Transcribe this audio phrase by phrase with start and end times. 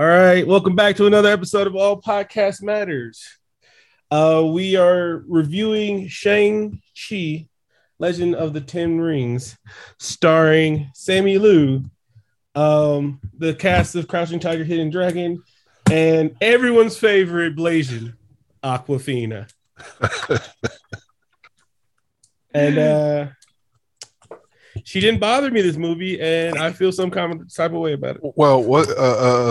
[0.00, 3.22] All right, welcome back to another episode of All Podcast Matters.
[4.10, 7.46] Uh, we are reviewing Shang-Chi,
[7.98, 9.58] Legend of the Ten Rings,
[9.98, 11.90] starring Simu Liu,
[12.54, 15.42] um, the cast of Crouching Tiger, Hidden Dragon,
[15.90, 18.14] and everyone's favorite Blasian,
[18.64, 19.52] Awkwafina.
[22.54, 23.26] and uh,
[24.84, 27.92] she didn't bother me this movie, and I feel some kind of type of way
[27.92, 28.22] about it.
[28.22, 28.92] Well, what uh,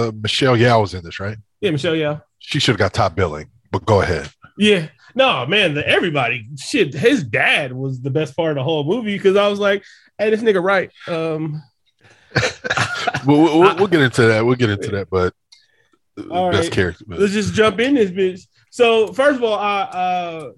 [0.07, 1.37] uh, Michelle Yeoh was in this, right?
[1.61, 2.21] Yeah, Michelle Yeoh.
[2.39, 4.29] She should have got top billing, but go ahead.
[4.57, 6.93] Yeah, no, man, the, everybody shit.
[6.93, 9.84] His dad was the best part of the whole movie because I was like,
[10.17, 11.63] "Hey, this nigga right." Um,
[13.25, 14.45] we'll, we'll, we'll, get into that.
[14.45, 15.34] We'll get into that, but
[16.29, 16.71] all best right.
[16.71, 17.05] character.
[17.07, 17.20] But.
[17.20, 18.48] Let's just jump in this bitch.
[18.70, 20.51] So first of all, I uh,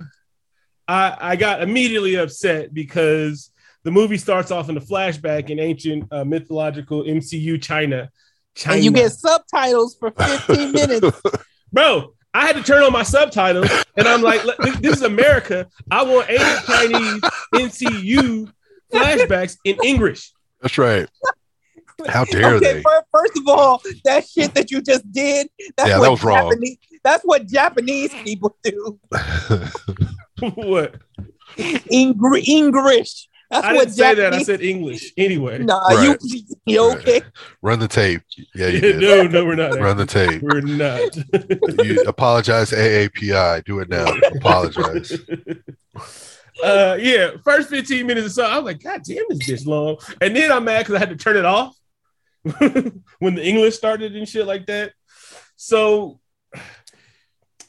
[0.87, 3.50] I I got immediately upset because
[3.83, 8.09] the movie starts off in a flashback in ancient uh, mythological MCU China.
[8.55, 8.75] China.
[8.75, 11.21] And you get subtitles for 15 minutes.
[11.71, 14.41] Bro, I had to turn on my subtitles, and I'm like,
[14.79, 15.67] "This is America.
[15.89, 17.21] I want ancient Chinese
[17.53, 18.51] MCU
[18.91, 21.09] flashbacks in English." That's right.
[22.07, 22.83] How dare okay, they?
[23.11, 26.77] First of all, that shit that you just did, that's yeah, what that was Japanese,
[26.91, 26.99] wrong.
[27.03, 28.99] That's what Japanese people do.
[30.55, 30.95] what?
[31.57, 33.27] Ingr- English.
[33.51, 34.33] That's I didn't say that.
[34.33, 35.59] I said English anyway.
[35.59, 36.17] Nah, right.
[36.23, 37.21] you, you okay?
[37.61, 38.21] Run the tape.
[38.55, 39.01] Yeah, you did.
[39.01, 39.77] no, no, we're not.
[39.77, 40.41] Run the tape.
[40.41, 41.13] We're not.
[41.85, 43.65] you apologize, AAPI.
[43.65, 44.05] Do it now.
[44.35, 45.19] apologize.
[46.63, 49.97] Uh, yeah, first 15 minutes or so, I was like, God damn, this bitch long.
[50.21, 51.75] And then I'm mad because I had to turn it off
[53.19, 54.93] when the English started and shit like that.
[55.57, 56.21] So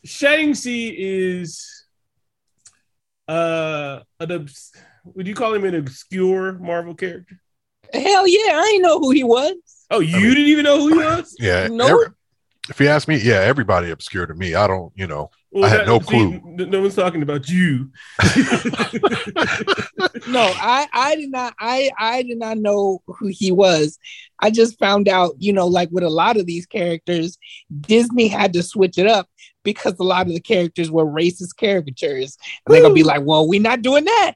[0.05, 1.69] Shang-Chi is
[3.29, 4.31] uh an
[5.05, 7.41] would you call him an obscure Marvel character?
[7.93, 9.55] Hell yeah, I didn't know who he was.
[9.91, 11.37] Oh, you I mean, didn't even know who he was?
[11.41, 11.69] Yeah.
[11.69, 11.87] No.
[11.87, 12.07] Every,
[12.71, 14.55] if you ask me, yeah, everybody obscure to me.
[14.55, 16.33] I don't, you know, well, I had that, no clue.
[16.33, 17.91] See, no one's talking about you.
[20.29, 21.55] no, I, I did not.
[21.59, 23.99] I, I did not know who he was.
[24.39, 27.37] I just found out, you know, like with a lot of these characters,
[27.81, 29.29] Disney had to switch it up
[29.63, 32.39] because a lot of the characters were racist caricatures.
[32.65, 34.35] And they're gonna be like, "Well, we're not doing that."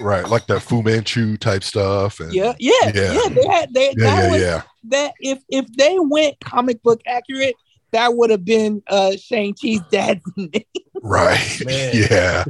[0.00, 2.20] Right, like that Fu Manchu type stuff.
[2.20, 3.28] And, yeah, yeah, yeah, yeah.
[3.28, 4.62] They had they, yeah, that yeah, was, yeah.
[4.84, 7.54] That if if they went comic book accurate,
[7.92, 10.64] that would have been uh Shang Chi's dad's name.
[11.02, 11.60] Right.
[11.66, 12.44] yeah.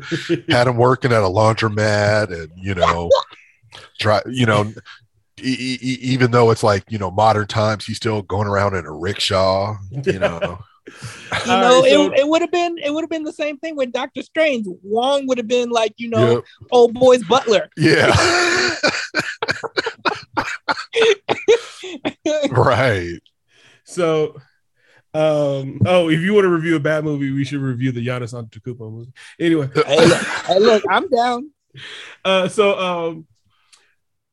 [0.49, 3.11] Had him working at a laundromat, and you know,
[3.99, 4.73] try you know.
[5.41, 8.85] E- e- even though it's like you know modern times, he's still going around in
[8.85, 9.77] a rickshaw.
[9.91, 10.59] You know,
[11.47, 13.59] you know, right, so, it, it would have been it would have been the same
[13.59, 14.67] thing with Doctor Strange.
[14.83, 16.45] Wong would have been like, you know, yep.
[16.71, 17.69] old boy's butler.
[17.79, 18.15] Yeah.
[22.51, 23.21] right.
[23.85, 24.41] So
[25.15, 28.35] um oh if you want to review a bad movie, we should review the Giannis
[28.35, 29.13] Antetokounmpo movie.
[29.41, 29.71] Anyway.
[29.75, 31.51] hey, look, hey, look, I'm down.
[32.25, 33.27] Uh so um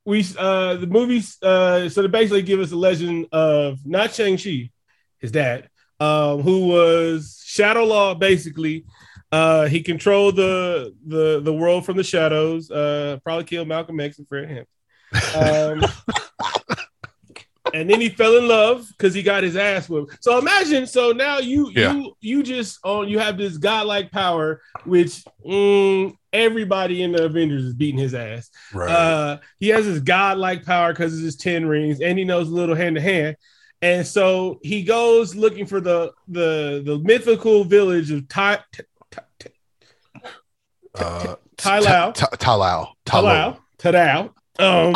[0.05, 4.71] we uh the movies uh so they basically give us a legend of not Shang-Chi,
[5.19, 5.69] his dad,
[5.99, 8.13] um, who was Shadow Law.
[8.15, 8.85] Basically,
[9.31, 12.69] uh, he controlled the the the world from the shadows.
[12.69, 14.67] Uh, probably killed Malcolm X and Fred Hampton.
[15.35, 15.85] Um,
[17.73, 20.23] and then he fell in love because he got his ass whipped.
[20.23, 21.93] So imagine, so now you yeah.
[21.93, 27.63] you you just on you have this godlike power, which mm, everybody in the Avengers
[27.65, 28.49] is beating his ass.
[28.73, 28.89] Right.
[28.89, 32.53] Uh, he has this godlike power because of his ten rings, and he knows a
[32.53, 33.35] little hand to hand.
[33.81, 38.59] And so he goes looking for the the the mythical village of Tai
[41.57, 42.11] Tai Lao.
[42.11, 42.93] Tai Lao.
[43.05, 43.59] Tai Lao.
[43.77, 44.95] Tai Um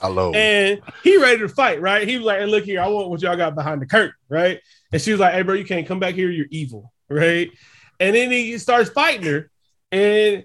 [0.00, 0.32] Hello.
[0.34, 2.06] And he ready to fight, right?
[2.06, 4.60] He was like, hey, look here, I want what y'all got behind the curtain, right?
[4.92, 7.50] And she was like, hey, bro, you can't come back here, you're evil, right?
[8.00, 9.50] And then he starts fighting her,
[9.92, 10.44] and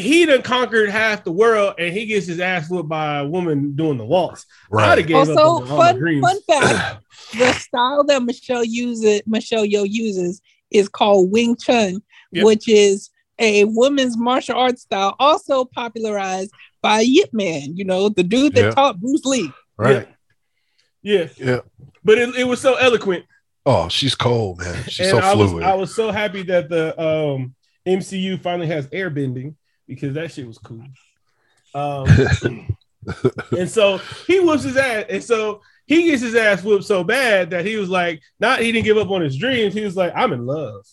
[0.00, 3.74] he done conquered half the world and he gets his ass whooped by a woman
[3.76, 4.46] doing the waltz.
[4.70, 5.10] Right.
[5.12, 7.04] also, fun, fun fact:
[7.38, 10.40] the style that Michelle uses, Michelle Yeoh uses,
[10.70, 12.02] is called Wing Chun,
[12.32, 12.44] yep.
[12.44, 16.50] which is a woman's martial arts style, also popularized
[16.82, 17.76] by Yip Man.
[17.76, 18.74] You know, the dude that yep.
[18.74, 19.50] taught Bruce Lee.
[19.76, 20.08] Right.
[21.02, 21.18] Yeah.
[21.18, 21.28] Yeah.
[21.36, 21.60] yeah.
[22.04, 23.24] But it, it was so eloquent.
[23.64, 24.84] Oh, she's cold, man.
[24.84, 25.54] She's and so I fluid.
[25.54, 27.54] Was, I was so happy that the um,
[27.84, 30.84] MCU finally has airbending because that shit was cool.
[31.74, 32.06] Um,
[33.56, 37.50] and so he whoops his ass, and so he gets his ass whooped so bad
[37.50, 39.74] that he was like, not he didn't give up on his dreams.
[39.74, 40.84] He was like, I'm in love,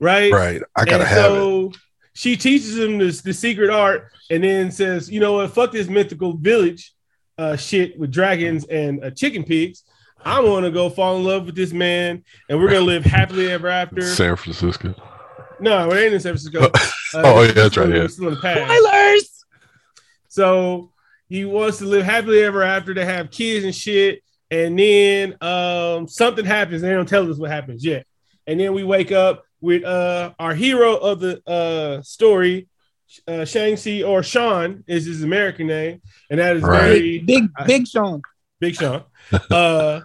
[0.00, 0.32] right?
[0.32, 0.62] Right.
[0.76, 1.76] I gotta and have so it.
[2.12, 5.50] She teaches him this the secret art, and then says, you know what?
[5.52, 6.92] Fuck this mythical village
[7.38, 9.84] uh, shit with dragons and uh, chicken pigs.
[10.22, 13.50] I want to go fall in love with this man, and we're gonna live happily
[13.50, 14.02] ever after.
[14.02, 14.94] San Francisco.
[15.60, 16.70] No, it ain't in San Francisco.
[17.12, 17.92] Uh, oh yeah, that's right.
[17.92, 18.06] Yeah.
[18.06, 19.44] Spoilers.
[20.28, 20.92] So
[21.28, 26.06] he wants to live happily ever after to have kids and shit, and then um,
[26.06, 26.82] something happens.
[26.82, 28.06] They don't tell us what happens yet,
[28.46, 32.68] and then we wake up with uh, our hero of the uh, story,
[33.26, 36.80] uh, Shang-Chi or Sean is his American name, and that is right.
[36.80, 38.22] very big, big Sean.
[38.60, 39.02] Big Sean.
[39.50, 40.00] uh,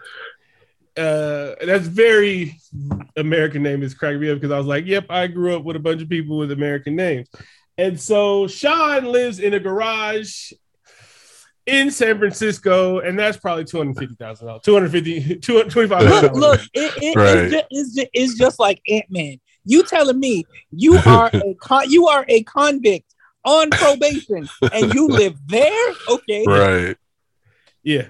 [0.98, 2.60] uh, that's very
[3.16, 5.76] American name is cracking me up because I was like, yep, I grew up with
[5.76, 7.28] a bunch of people with American names.
[7.78, 10.54] And so Sean lives in a garage
[11.66, 16.62] in San Francisco, and that's probably two hundred fifty thousand dollars, 250 225 Look, look,
[16.74, 17.38] it, it, right.
[17.38, 19.40] it's, just, it's, just, it's just like Ant Man.
[19.66, 23.14] You telling me you are a con- you are a convict
[23.44, 25.94] on probation and you live there?
[26.10, 26.98] Okay, right?
[27.84, 28.08] Yeah,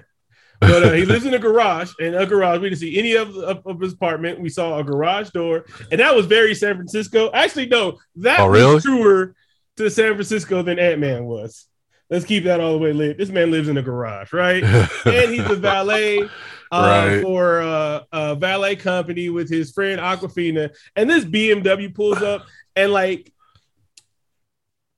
[0.60, 2.60] but uh, he lives in a garage, and a garage.
[2.60, 4.40] We didn't see any of, of, of, his apartment.
[4.40, 7.30] We saw a garage door, and that was very San Francisco.
[7.32, 8.74] Actually, no, that oh, really?
[8.74, 9.34] was truer
[9.76, 11.66] to San Francisco than Ant Man was.
[12.08, 13.18] Let's keep that all the way lit.
[13.18, 14.62] This man lives in a garage, right?
[15.04, 16.28] and he's a valet uh,
[16.72, 17.22] right.
[17.22, 20.74] for uh, a valet company with his friend Awkwafina.
[20.94, 23.32] And this BMW pulls up, and like,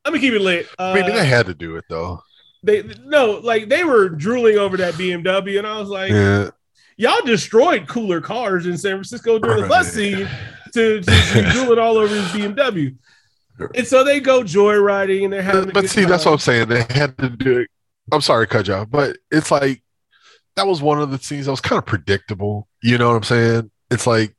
[0.04, 0.66] let me keep it lit.
[0.78, 2.22] Uh, I mean, they had to do it though
[2.62, 6.50] they no, like they were drooling over that BMW, and I was like, yeah.
[6.96, 10.28] y'all destroyed cooler cars in San Francisco during the bus scene
[10.74, 12.96] to, be drooling all over his BMW.
[13.74, 15.70] And so they go joyriding and they're having.
[15.70, 16.10] But see, time.
[16.10, 16.68] that's what I'm saying.
[16.68, 17.68] They had to do it.
[18.10, 19.82] I'm sorry, cut you but it's like
[20.56, 22.68] that was one of the scenes that was kind of predictable.
[22.82, 23.70] You know what I'm saying?
[23.90, 24.34] It's like,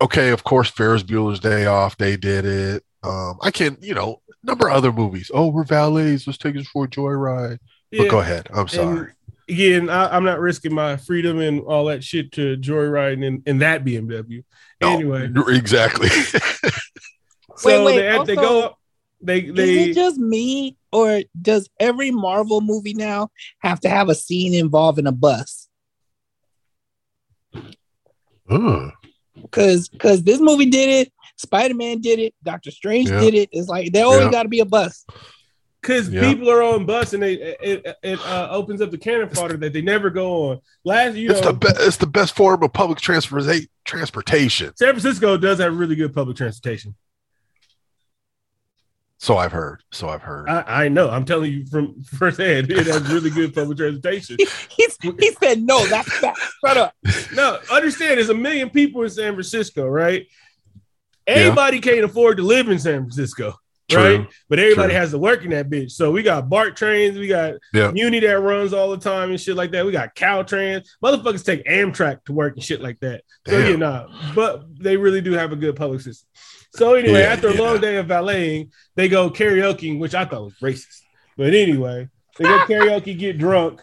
[0.00, 2.84] okay, of course, Ferris Bueller's Day Off, they did it.
[3.02, 5.30] Um, I can't, you know, number of other movies.
[5.32, 6.26] Oh, we're valets.
[6.26, 7.58] Let's take us for a joyride.
[7.90, 8.02] Yeah.
[8.02, 8.48] But go ahead.
[8.52, 8.98] I'm sorry.
[8.98, 9.08] And
[9.48, 13.58] again, I, am not risking my freedom and all that shit to joyriding in, in
[13.58, 14.44] that BMW.
[14.80, 16.08] No, anyway, exactly.
[16.08, 16.70] so
[17.64, 18.78] wait, wait, they, also, they go up.
[19.22, 23.28] They they is it just me or does every Marvel movie now
[23.58, 25.68] have to have a scene involving a bus?
[28.48, 32.34] Because because this movie did it, Spider Man did it.
[32.42, 33.20] Doctor Strange yeah.
[33.20, 33.48] did it.
[33.52, 34.30] It's like they always yeah.
[34.30, 35.04] got to be a bus.
[35.80, 36.20] Because yeah.
[36.20, 39.72] people are on bus and they it, it uh, opens up the cannon fodder that
[39.72, 40.60] they never go on.
[40.84, 43.68] Last year, it's know, the best it's the best form of public transportation.
[43.84, 44.76] Transportation.
[44.76, 46.94] San Francisco does have really good public transportation.
[49.20, 49.82] So I've heard.
[49.92, 50.48] So I've heard.
[50.48, 51.10] I, I know.
[51.10, 52.70] I'm telling you from firsthand.
[52.70, 54.36] It has really good public transportation.
[54.70, 54.86] he,
[55.18, 55.86] he said no.
[55.86, 56.38] That's fact.
[56.64, 56.94] Shut up.
[57.34, 58.16] No, understand.
[58.16, 60.26] There's a million people in San Francisco, right?
[61.26, 61.82] Everybody yeah.
[61.82, 63.54] can't afford to live in San Francisco,
[63.88, 64.18] True.
[64.18, 64.28] right?
[64.48, 65.00] But everybody True.
[65.00, 65.92] has to work in that bitch.
[65.92, 67.90] So we got BART trains, we got yeah.
[67.90, 69.84] Muni that runs all the time and shit like that.
[69.86, 70.86] We got Caltrans.
[71.02, 73.22] Motherfuckers take Amtrak to work and shit like that.
[73.46, 73.70] So Damn.
[73.70, 74.32] yeah, nah.
[74.34, 76.28] But they really do have a good public system.
[76.72, 80.44] So anyway, yeah, after a long day of valeting, they go karaoke, which I thought
[80.44, 81.02] was racist.
[81.36, 82.08] But anyway,
[82.38, 83.82] they go karaoke, get drunk.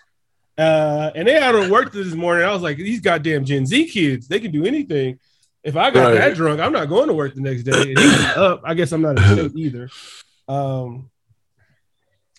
[0.57, 2.45] Uh, and they out to work this morning.
[2.45, 5.19] I was like, these goddamn Gen Z kids, they can do anything.
[5.67, 6.13] If I got right.
[6.13, 7.93] that drunk, I'm not going to work the next day.
[8.37, 8.61] Up.
[8.63, 9.89] I guess I'm not a state either.
[10.47, 11.11] Um,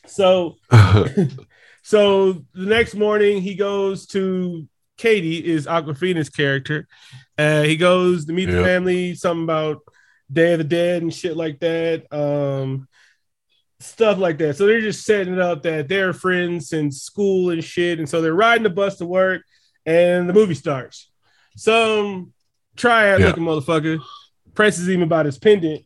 [0.06, 0.56] so,
[1.82, 4.66] so the next morning he goes to
[4.96, 6.88] Katie is Awkwafina's character.
[7.36, 8.56] Uh, he goes to meet yep.
[8.56, 9.82] the family, something about
[10.32, 12.10] Day of the Dead and shit like that.
[12.10, 12.88] Um,
[13.78, 14.56] stuff like that.
[14.56, 17.98] So they're just setting it up that they're friends since school and shit.
[17.98, 19.42] And so they're riding the bus to work,
[19.84, 21.10] and the movie starts.
[21.58, 22.32] Some
[22.78, 23.26] triad yeah.
[23.26, 24.00] looking motherfucker
[24.54, 25.84] presses him about his pendant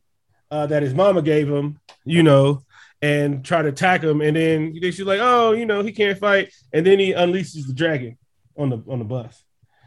[0.50, 2.62] uh, that his mama gave him, you know,
[3.00, 4.20] and try to attack him.
[4.20, 6.52] And then she's like, oh, you know, he can't fight.
[6.72, 8.18] And then he unleashes the dragon
[8.56, 9.42] on the on the bus.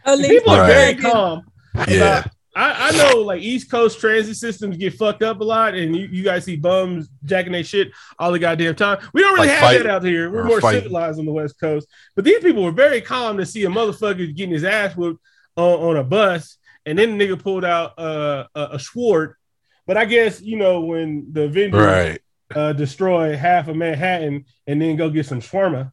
[0.05, 1.43] People are very calm.
[1.87, 2.23] Yeah.
[2.57, 6.07] I, I, know like East Coast transit systems get fucked up a lot, and you,
[6.07, 8.97] you guys see bums jacking their shit all the goddamn time.
[9.13, 10.31] We don't really like have that out here.
[10.31, 10.75] We're more fight.
[10.75, 11.85] civilized on the West Coast.
[12.15, 15.21] But these people were very calm to see a motherfucker getting his ass whooped
[15.57, 19.35] on, on a bus and then the nigga pulled out uh, a, a Sword.
[19.87, 22.21] But I guess you know when the Avengers right.
[22.53, 25.91] uh, destroy half of Manhattan and then go get some shawarma.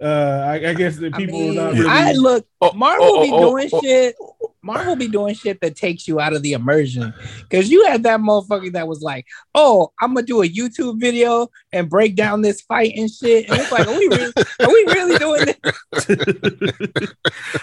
[0.00, 1.88] Uh, I, I guess the people I mean, not really.
[1.88, 4.14] I look, oh, Marvel oh, oh, be oh, doing oh, shit.
[4.62, 7.14] Marvel be doing shit that takes you out of the immersion.
[7.50, 11.48] Cause you had that motherfucker that was like, "Oh, I'm gonna do a YouTube video
[11.72, 14.84] and break down this fight and shit." And it's like, "Are we really, are we
[14.88, 16.06] really doing this?"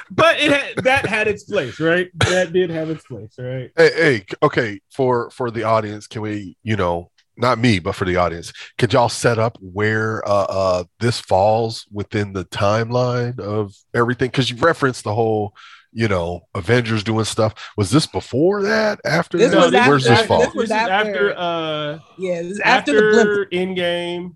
[0.09, 2.09] but it had, that had its place, right?
[2.19, 3.69] That did have its place, right?
[3.75, 4.79] Hey, hey, okay.
[4.91, 8.93] For for the audience, can we, you know, not me, but for the audience, could
[8.93, 14.29] y'all set up where uh, uh, this falls within the timeline of everything?
[14.29, 15.55] Because you referenced the whole,
[15.91, 17.53] you know, Avengers doing stuff.
[17.77, 18.99] Was this before that?
[19.05, 19.57] After this that?
[19.57, 20.39] Was after, Where's this fall?
[20.39, 24.35] This was after, after uh, yeah, this after, after the Endgame.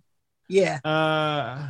[0.49, 0.79] Yeah.
[0.83, 1.69] Uh,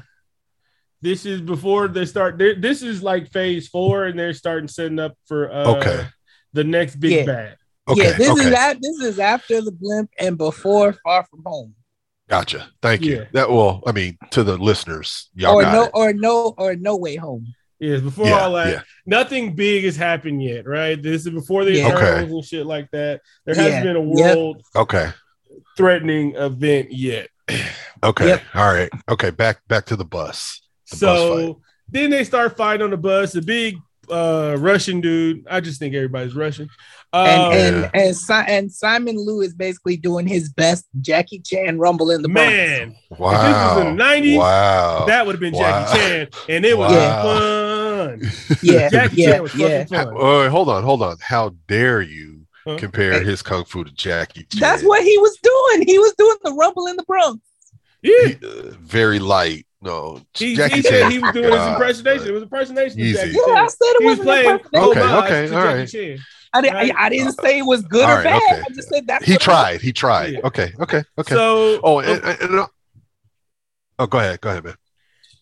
[1.01, 2.38] this is before they start.
[2.38, 6.07] This is like phase four, and they're starting setting up for uh, okay
[6.53, 7.25] the next big Yeah.
[7.25, 7.56] bad.
[7.88, 8.03] Okay.
[8.10, 8.41] yeah, this okay.
[8.41, 8.77] is that.
[8.82, 11.74] This is after the Blip and before Far From Home.
[12.29, 12.70] Gotcha.
[12.82, 13.25] Thank you.
[13.32, 15.91] That will, I mean, to the listeners, y'all or got no, it.
[15.94, 17.48] or no, or No Way Home.
[17.79, 18.82] Yes, before Yeah, all that, yeah.
[19.06, 21.01] nothing big has happened yet, right?
[21.01, 21.96] This is before the Yeah.
[21.96, 22.24] Okay.
[22.24, 23.22] and shit like that.
[23.46, 23.84] There hasn't Yeah.
[23.84, 24.36] been a Yep.
[24.36, 25.12] world Okay.
[25.77, 27.29] threatening event yet.
[28.03, 28.27] Okay.
[28.27, 28.41] Yep.
[28.53, 28.91] All right.
[29.10, 29.32] Okay.
[29.32, 30.62] Back back to the bus.
[30.91, 33.34] The bus so then they start fighting on the bus.
[33.34, 33.77] The big
[34.09, 35.45] uh Russian dude.
[35.49, 36.69] I just think everybody's Russian.
[37.13, 37.89] Um, And and Yeah.
[37.93, 42.29] and, si- and Simon Liu is basbasically doing his best Jackie Chan rumble in the
[42.29, 42.51] Bronx.
[42.51, 43.31] man, Wow.
[43.31, 45.05] if this was in the 90s, Wow.
[45.07, 45.61] that would have been Wow.
[45.85, 47.23] Jackie Chan, and it was Wow.
[47.23, 48.31] fun.
[48.63, 49.83] Yeah, Jackie yeah, Chan was yeah.
[49.85, 50.15] fucking fun.
[50.15, 51.17] Wait, hold on, hold on.
[51.21, 52.77] How dare you Huh?
[52.77, 54.59] compare his kung fu to Jackie Chan?
[54.59, 55.87] That's what he was doing.
[55.87, 57.39] He was doing the rumble in the Bronx.
[58.01, 59.65] Yeah, He, uh, very light.
[59.81, 62.27] No, he, Jackie he said Chan- he was doing his God, impersonation.
[62.27, 63.13] It was impersonation of Easy.
[63.17, 64.50] Jackie Yeah, I said it He was playing.
[64.50, 65.86] Okay, okay, to all Jackie.
[65.91, 66.19] Chan.
[66.53, 68.41] I, didn't, I, I didn't say it was good All or right, bad.
[68.51, 68.62] okay.
[68.65, 69.81] I just said that's He tried.
[69.81, 70.34] He tried.
[70.34, 70.39] Yeah.
[70.46, 70.74] Okay.
[70.79, 71.03] Okay.
[71.19, 71.36] Okay.
[71.36, 72.67] So, oh, and, and- and-
[74.00, 74.41] oh, go ahead.
[74.41, 74.75] Go ahead, man.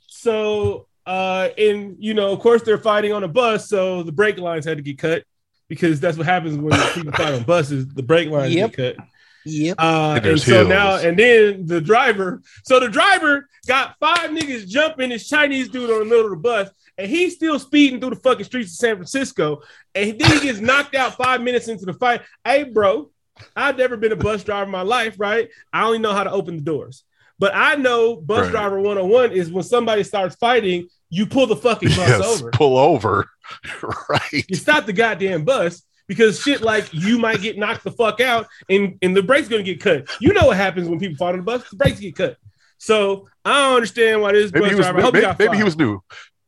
[0.08, 4.39] so uh and you know of course they're fighting on a bus so the brake
[4.39, 5.24] lines had to get cut
[5.70, 8.74] because that's what happens when people fight on buses the brake lines Yep.
[8.74, 9.06] get cut
[9.46, 9.75] Yep.
[9.80, 14.32] uh And and, there's so now and then the driver so the driver got five
[14.32, 18.00] niggas jumping this chinese dude on the middle of the bus and he's still speeding
[18.00, 19.62] through the fucking streets of san francisco
[19.94, 23.10] and then he gets knocked out five minutes into the fight hey bro
[23.56, 26.32] i've never been a bus driver in my life right i only know how to
[26.32, 27.04] open the doors
[27.38, 28.52] but I know bus Right.
[28.52, 32.22] driver 101 is when somebody starts fighting, you pull the fucking bus Yes.
[32.24, 32.50] over.
[32.52, 33.30] Pull over.
[34.10, 34.46] right.
[34.48, 38.47] You stop the goddamn bus because shit like you might get knocked the fuck out
[38.69, 40.07] and, and the brake's gonna get cut.
[40.21, 42.38] You know what happens when people fight on the bus, the brakes get cut.
[42.77, 44.85] So I don't understand why this Maybe bus he was.
[44.85, 46.01] driver I hope Maybe, got maybe he was new.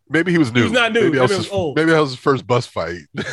[0.10, 0.64] Maybe he was new.
[0.64, 1.02] He's not new.
[1.02, 1.76] Maybe, that Maybe was his, old.
[1.76, 3.00] maybe that was his first bus fight.
[3.16, 3.24] Nah,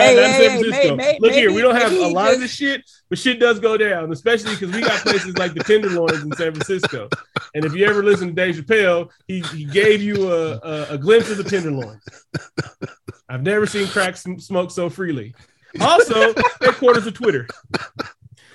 [0.00, 0.96] Hey, that's hey, hey, Francisco.
[0.96, 3.40] may- Look here, we don't have a he lot of just- this shit, but shit
[3.40, 7.08] does go down, especially because we got places like the Tenderloins in San Francisco.
[7.54, 10.98] And if you ever listen to Dave Chappelle, he, he gave you a, a, a
[10.98, 11.98] glimpse of the Tenderloin.
[13.28, 15.34] I've never seen crack sm- smoke so freely.
[15.80, 17.46] Also, headquarters of Twitter.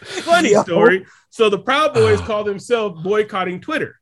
[0.01, 0.63] Funny Yo.
[0.63, 1.05] story.
[1.29, 3.99] So the Proud Boys call themselves boycotting Twitter,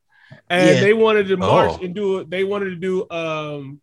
[0.50, 0.82] and Yeah.
[0.82, 1.84] they wanted to march Oh.
[1.86, 2.30] and do it.
[2.30, 3.82] They wanted to do um,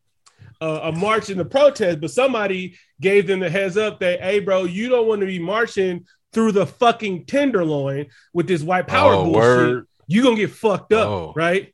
[0.61, 4.41] a, a march in the protest, but somebody gave them the heads up that, hey,
[4.41, 9.13] bro, you don't want to be marching through the fucking tenderloin with this white power
[9.15, 9.35] Oh, bullshit.
[9.41, 9.87] word.
[10.09, 11.33] You gonna get fucked up, Oh.
[11.37, 11.73] right?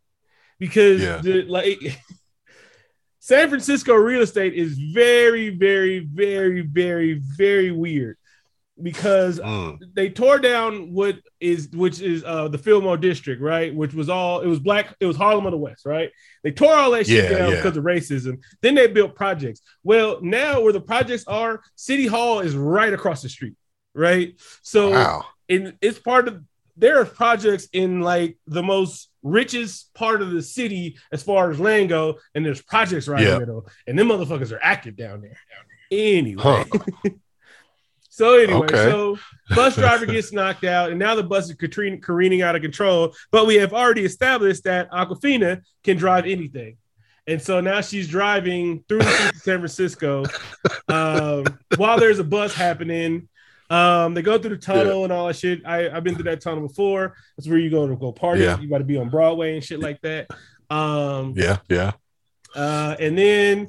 [0.59, 1.18] Because Yeah.
[1.18, 1.78] the, like
[3.24, 8.18] San Francisco real estate is very, very, very, very, very weird
[8.82, 9.78] because Mm.
[9.94, 13.74] they tore down what is which is uh the Fillmore district, right?
[13.74, 16.10] Which was all it was black, it was Harlem of the West, right?
[16.42, 17.56] They tore all that shit down yeah.
[17.56, 18.42] because of racism.
[18.60, 19.62] Then they built projects.
[19.82, 23.54] Well, now where the projects are, City Hall is right across the street,
[23.94, 24.38] right?
[24.60, 25.24] So Wow.
[25.48, 26.42] in it's part of
[26.76, 31.58] there are projects in like the most richest part of the city as far as
[31.58, 35.20] land go, and there's projects right in the middle, and them motherfuckers are active down
[35.22, 35.36] there.
[35.90, 36.64] Anyway, Huh.
[38.10, 38.76] so anyway, Okay.
[38.90, 39.18] so
[39.54, 43.14] bus driver gets knocked out, and now the bus is careen- careening out of control.
[43.32, 46.76] But we have already established that Awkwafina can drive anything.
[47.26, 50.24] And so now she's driving through the streets of San Francisco
[50.88, 51.44] um,
[51.76, 53.28] while there's a bus happening.
[53.74, 55.62] Um, they go through the tunnel and all that shit.
[55.66, 57.14] I, I've been through that tunnel before.
[57.36, 58.42] That's where you go to go party.
[58.42, 58.58] Yeah.
[58.60, 60.28] You got to be on Broadway and shit like that.
[60.70, 61.58] Um, Yeah.
[61.68, 61.92] Yeah.
[62.54, 63.68] uh, and then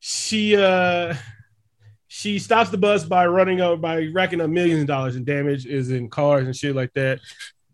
[0.00, 1.14] she uh,
[2.08, 5.66] she stops the bus by running up by racking up millions of dollars in damage
[5.66, 7.20] is in cars and shit like that.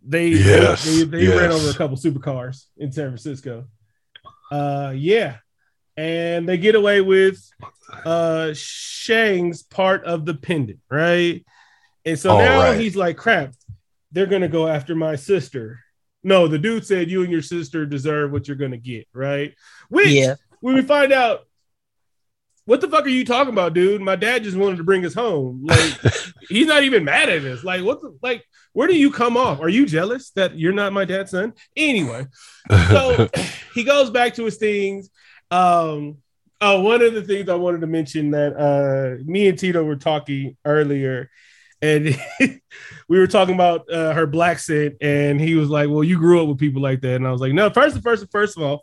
[0.02, 1.54] They Yes, they, they ran yes.
[1.60, 3.66] over a couple supercars in San Francisco.
[4.50, 5.36] Uh, yeah,
[6.00, 7.38] and they get away with
[8.07, 11.45] uh Shang's part of the pendant, right?
[12.07, 12.80] And so All now right.
[12.80, 13.52] he's like, crap,
[14.12, 15.78] they're gonna go after my sister.
[16.23, 19.54] No, the dude said you and your sister deserve what you're gonna get, right?
[19.90, 20.37] Which Yeah.
[20.61, 21.47] when we find out,
[22.64, 24.00] what the fuck are you talking about, dude?
[24.00, 25.64] My dad just wanted to bring us home.
[25.66, 25.97] Like
[26.49, 27.62] he's not even mad at us.
[27.64, 29.61] Like what the like where do you come off?
[29.61, 31.52] Are you jealous that you're not my dad's son?
[31.76, 32.26] Anyway,
[32.88, 33.28] so
[33.75, 35.11] he goes back to his things.
[35.50, 36.19] Um,
[36.61, 39.97] oh, one of the things I wanted to mention that uh, me and Tito were
[39.97, 41.30] talking earlier.
[41.83, 42.16] and
[43.09, 46.42] we were talking about uh, her black scent, and he was like, "Well, you grew
[46.42, 48.83] up with people like that," and I was like, "No, first, first, first of all,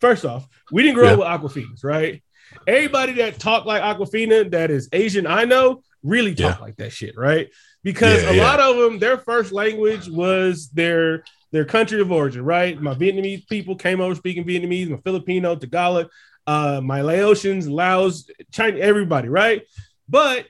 [0.00, 1.12] first off, we didn't grow yeah.
[1.12, 2.22] up with Awkwafina's, right?
[2.66, 6.64] Everybody that talk like Awkwafina that is Asian, I know, really talk yeah.
[6.64, 7.48] like that shit, right?
[7.82, 12.44] Because yeah, a lot of them, their first language was their their country of origin,
[12.44, 12.80] right?
[12.80, 16.08] My Vietnamese people came over speaking Vietnamese, my Filipino, Tagalog,
[16.46, 19.62] uh, my Laotians, Laos, China, everybody, right?
[20.08, 20.46] But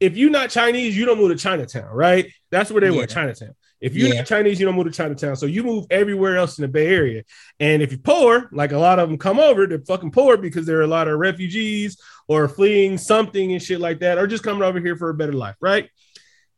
[0.00, 2.30] if you're not Chinese, you don't move to Chinatown, right?
[2.50, 2.96] That's where they yeah.
[2.96, 3.54] were, Chinatown.
[3.80, 4.16] If you're yeah.
[4.16, 5.36] not Chinese, you don't move to Chinatown.
[5.36, 7.22] So you move everywhere else in the Bay Area.
[7.60, 10.64] And if you're poor, like a lot of them come over, they're fucking poor because
[10.64, 14.42] there are a lot of refugees or fleeing something and shit like that, or just
[14.42, 15.90] coming over here for a better life, right?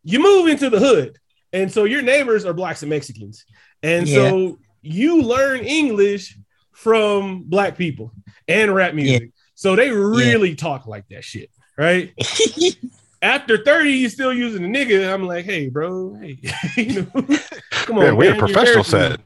[0.04, 1.18] You move into the hood.
[1.56, 3.46] And so your neighbors are blacks and Mexicans.
[3.82, 4.16] And yeah.
[4.16, 6.36] so you learn English
[6.72, 8.12] from black people
[8.46, 9.22] and rap music.
[9.22, 9.28] Yeah.
[9.54, 12.12] So they really talk like that shit, right?
[13.22, 15.10] after 30, you still using the nigga.
[15.10, 16.38] I'm like, hey, bro, hey,
[16.76, 17.22] you know,
[17.70, 18.04] come on.
[18.04, 19.20] Yeah, we're a professional set.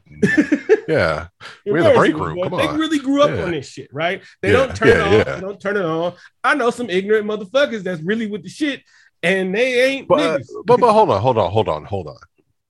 [0.87, 1.27] yeah.
[1.65, 2.39] we're in the break room.
[2.41, 2.79] Come they on.
[2.79, 3.43] really grew up yeah.
[3.43, 4.21] on this shit, right?
[4.41, 4.57] They yeah.
[4.57, 5.35] don't turn yeah, it off.
[5.35, 6.13] They don't turn it on.
[6.45, 8.83] I know some ignorant motherfuckers that's really with the shit
[9.23, 12.17] and they ain't but, but but hold on, hold on, hold on, hold on.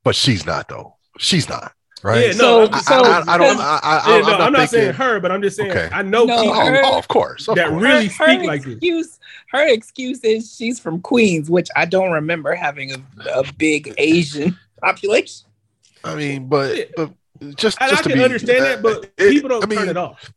[0.03, 0.96] But she's not though.
[1.17, 2.27] She's not right?
[2.27, 3.60] Yeah, no, so, so I, I, I, don't.
[3.60, 5.89] I, I, I'm not, not saying her, but I'm just saying okay.
[5.91, 7.84] I know no, people her, oh, of course, of that course.
[7.84, 9.20] really her, speak her like excuse, this.
[9.51, 13.01] Her excuse is she's from Queens, which I don't remember having a,
[13.34, 15.48] a big Asian population.
[16.03, 17.12] I mean, but but
[17.55, 19.89] just, and just I can be, understand uh, that, but it, people don't mean, turn
[19.89, 20.31] it off.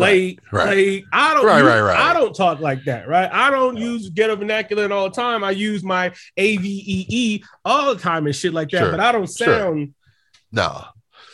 [0.00, 1.98] Like, right, like I don't, right, use, right, right.
[1.98, 3.30] I don't talk like that, right?
[3.32, 5.44] I don't use ghetto vernacular all the time.
[5.44, 8.78] I use my A V E E all the time and shit like that.
[8.78, 9.94] Sure, but I don't sound sure.
[10.52, 10.84] No.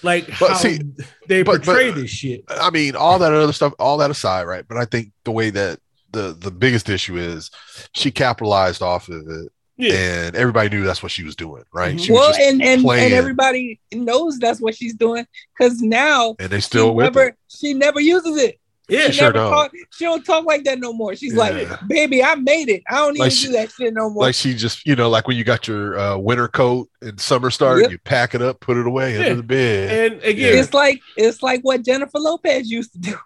[0.02, 0.80] Like but how see,
[1.26, 2.44] they but, portray but, this shit.
[2.48, 4.64] I mean, all that other stuff, all that aside, right?
[4.66, 5.80] But I think the way that
[6.12, 7.50] the the biggest issue is
[7.94, 9.52] she capitalized off of it.
[9.76, 9.94] Yeah.
[10.26, 12.00] And everybody knew that's what she was doing, right?
[12.00, 16.60] She well, and and, and everybody knows that's what she's doing because now and they
[16.60, 17.36] still she never, it.
[17.48, 18.58] she never uses it.
[18.88, 19.50] Yeah, she sure don't.
[19.50, 21.16] Talk, she don't talk like that no more.
[21.16, 21.40] She's yeah.
[21.40, 22.84] like, baby, I made it.
[22.88, 24.24] I don't like even she, do that shit no more.
[24.24, 27.50] Like she just, you know, like when you got your uh, winter coat and summer
[27.50, 27.90] started, yep.
[27.90, 29.22] you pack it up, put it away yeah.
[29.22, 30.12] under the bed.
[30.12, 33.18] And again, it's like it's like what Jennifer Lopez used to do.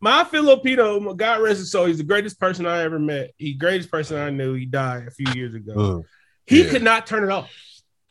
[0.00, 3.32] My Filipino, God rest his soul, he's the greatest person I ever met.
[3.36, 4.54] He greatest person I knew.
[4.54, 5.74] He died a few years ago.
[5.74, 6.04] Mm.
[6.46, 6.70] He yeah.
[6.70, 7.52] could not turn it off.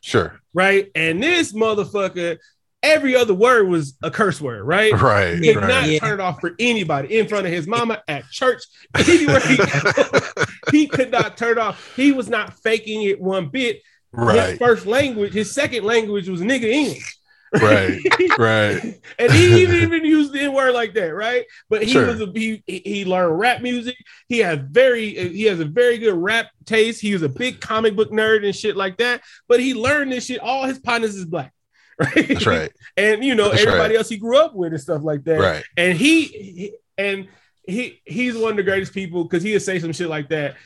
[0.00, 0.40] Sure.
[0.52, 0.90] Right.
[0.94, 2.38] And this motherfucker
[2.82, 4.92] every other word was a curse word, right?
[4.98, 5.38] Right.
[5.38, 5.68] He could right.
[5.68, 5.98] not yeah.
[5.98, 8.62] turn it off for anybody in front of his mama at church,
[8.96, 9.58] anywhere he,
[10.70, 11.94] he could not turn it off.
[11.96, 13.80] He was not faking it one bit.
[14.12, 14.50] Right.
[14.50, 17.17] His first language, his second language was nigga English.
[17.54, 17.98] Right,
[18.38, 21.46] right, and he even, even used the N word like that, right?
[21.70, 22.06] But he sure.
[22.06, 23.96] was a, he he learned rap music.
[24.28, 27.00] He had very he has a very good rap taste.
[27.00, 29.22] He was a big comic book nerd and shit like that.
[29.48, 30.40] But he learned this shit.
[30.40, 31.52] All his partners is black.
[31.98, 32.28] right?
[32.28, 32.72] That's right.
[32.96, 33.98] and you know, That's everybody right.
[33.98, 35.40] else he grew up with and stuff like that.
[35.40, 35.64] Right.
[35.76, 37.28] And he, he and
[37.66, 40.56] he he's one of the greatest people because he would say some shit like that.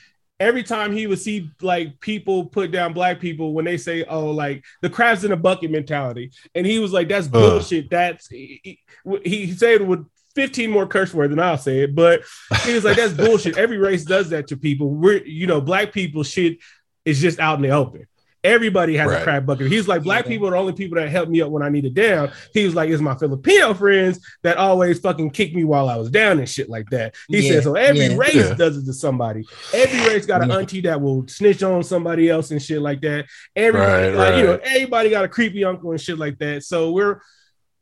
[0.40, 4.30] Every time he would see like people put down black people when they say, "Oh,
[4.30, 7.88] like the crabs in a bucket mentality," and he was like, "That's bullshit." Uh.
[7.90, 8.80] That's he,
[9.24, 12.22] he said with 15 more curse words than I'll say it, but
[12.64, 13.58] he was like, that's bullshit.
[13.58, 14.90] Every race does that to people.
[14.90, 16.58] We're, you know, black people shit
[17.04, 18.06] is just out in the open.
[18.44, 19.20] Everybody has right.
[19.20, 19.70] a crab bucket.
[19.70, 21.84] He's like, black people are the only people that help me up when I need
[21.84, 22.32] it down.
[22.52, 26.10] He was like, it's my Filipino friends that always fucking kick me while I was
[26.10, 27.14] down and shit like that.
[27.28, 27.52] He yeah.
[27.52, 28.16] said, so every yeah.
[28.16, 28.54] race yeah.
[28.54, 29.44] does it to somebody.
[29.72, 33.26] Every race got an auntie that will snitch on somebody else and shit like that.
[33.54, 34.38] Everybody, right, like, right.
[34.38, 36.64] you know, everybody got a creepy uncle and shit like that.
[36.64, 37.20] So we're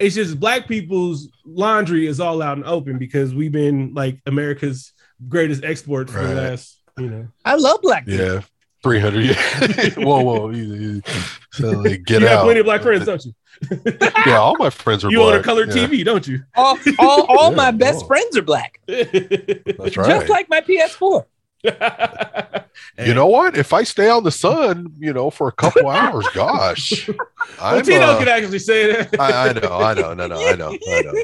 [0.00, 4.94] it's just black people's laundry is all out and open because we've been like America's
[5.28, 7.28] greatest export for the last, you know.
[7.44, 8.24] I love black people.
[8.24, 8.40] Yeah.
[8.82, 9.24] 300.
[9.24, 9.90] Yeah.
[10.04, 10.52] whoa, whoa.
[10.52, 11.02] Easy, easy.
[11.52, 12.30] So like, get you out.
[12.30, 13.34] have plenty of black friends, don't you?
[14.26, 15.34] yeah, all my friends are you black.
[15.34, 15.86] own a colored yeah.
[15.86, 16.42] TV, don't you?
[16.54, 18.06] All, all, all yeah, my best oh.
[18.06, 18.80] friends are black.
[18.86, 20.08] That's right.
[20.08, 21.24] Just like my PS4.
[21.62, 23.54] you know what?
[23.54, 27.06] If I stay on the sun, you know, for a couple hours, gosh.
[27.60, 29.20] well, Tino uh, can actually say that.
[29.20, 31.14] I, I, know, I know, no, no, I know, I know.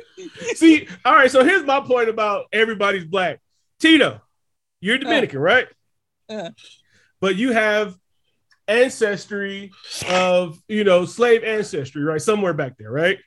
[0.55, 1.31] See, all right.
[1.31, 3.41] So here's my point about everybody's black.
[3.81, 4.21] Tino,
[4.81, 5.69] you're Dominican, uh, right?
[6.29, 6.51] Uh,
[7.27, 7.99] but you have
[8.69, 9.73] ancestry
[10.09, 12.23] of you know slave ancestry, right?
[12.23, 13.19] Somewhere back there, right?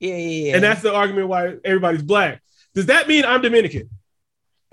[0.00, 0.54] Yeah, yeah, yeah.
[0.56, 2.42] And that's the argument why everybody's black.
[2.74, 3.88] Does that mean I'm Dominican?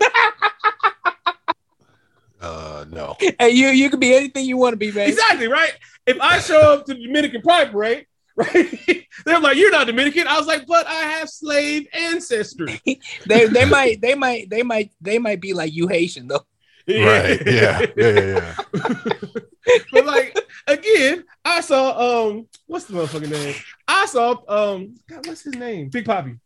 [2.40, 3.14] uh, no.
[3.20, 5.08] Hey, you you can be anything you want to be, man.
[5.08, 5.74] Exactly, right?
[6.04, 9.06] If I show up to the Dominican Pride Parade, right?
[9.24, 12.80] They're like, "You're not Dominican." I was like, "But I have slave ancestry."
[13.26, 16.44] they they might they might they might they might be like, "You Haitian though."
[16.86, 17.40] Right.
[17.46, 17.86] Yeah.
[17.96, 18.08] Yeah.
[18.08, 18.20] Yeah.
[18.20, 18.54] yeah.
[19.92, 23.54] but like again, I saw um, what's the motherfucking name?
[23.88, 25.88] I saw um, God, what's his name?
[25.88, 26.36] Big Poppy.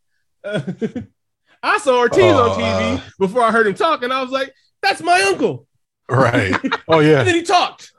[0.44, 0.60] Uh,
[1.62, 4.54] I saw Ortiz on TV uh, before I heard him talk, and I was like,
[4.80, 5.66] "That's my uncle."
[6.08, 6.54] Right.
[6.88, 7.18] Oh yeah.
[7.18, 7.92] and then he talked.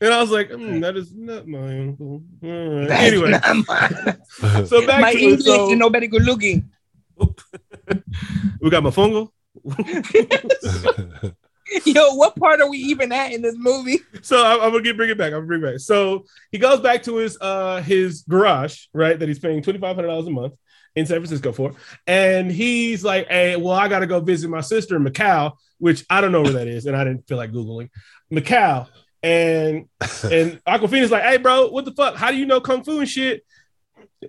[0.00, 2.22] And I was like, mm, that is not my uncle.
[2.40, 2.90] Right.
[2.90, 4.16] Anyway, my...
[4.66, 5.70] so back my to English so...
[5.70, 6.70] is nobody good looking.
[8.60, 9.30] we got my fungal.
[11.84, 14.00] Yo, what part are we even at in this movie?
[14.22, 15.28] So I'm, I'm, gonna get bring it back.
[15.28, 15.80] I'm gonna bring it back.
[15.80, 19.18] So he goes back to his uh his garage, right?
[19.18, 20.54] That he's paying twenty five hundred dollars a month
[20.94, 21.74] in San Francisco for,
[22.06, 26.20] and he's like, "Hey, well, I gotta go visit my sister in Macau, which I
[26.20, 27.90] don't know where that is, and I didn't feel like googling
[28.32, 28.88] Macau."
[29.22, 29.88] And
[30.24, 32.14] and Awkwafina's like, "Hey, bro, what the fuck?
[32.14, 33.44] How do you know kung fu and shit?"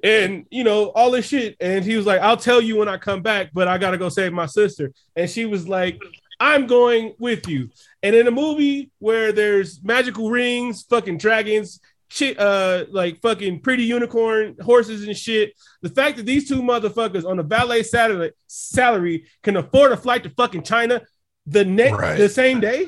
[0.04, 2.98] and you know all this shit and he was like i'll tell you when i
[2.98, 5.98] come back but i gotta go save my sister and she was like
[6.40, 7.70] i'm going with you
[8.04, 13.84] and in a movie where there's magical rings fucking dragons shit uh like fucking pretty
[13.84, 19.26] unicorn horses and shit the fact that these two motherfuckers on a valet salary salary
[19.44, 21.02] can afford a flight to fucking china
[21.46, 22.18] the next right.
[22.18, 22.88] the same day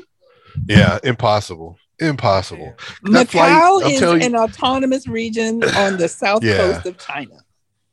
[0.67, 2.75] yeah impossible Impossible.
[3.03, 6.57] Macau is you, an autonomous region on the south yeah.
[6.57, 7.43] coast of China.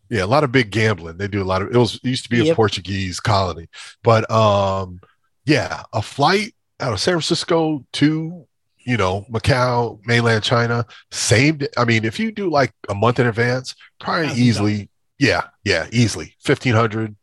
[0.09, 1.17] Yeah, a lot of big gambling.
[1.17, 2.53] They do a lot of it was it used to be yep.
[2.53, 3.69] a Portuguese colony.
[4.05, 5.01] But um
[5.47, 8.47] yeah, a flight out of San Francisco to
[8.87, 11.69] you know, Macau, mainland China, same day.
[11.77, 15.89] I mean, if you do like a month in advance, probably That's easily, yeah, yeah,
[15.91, 17.17] easily 1500,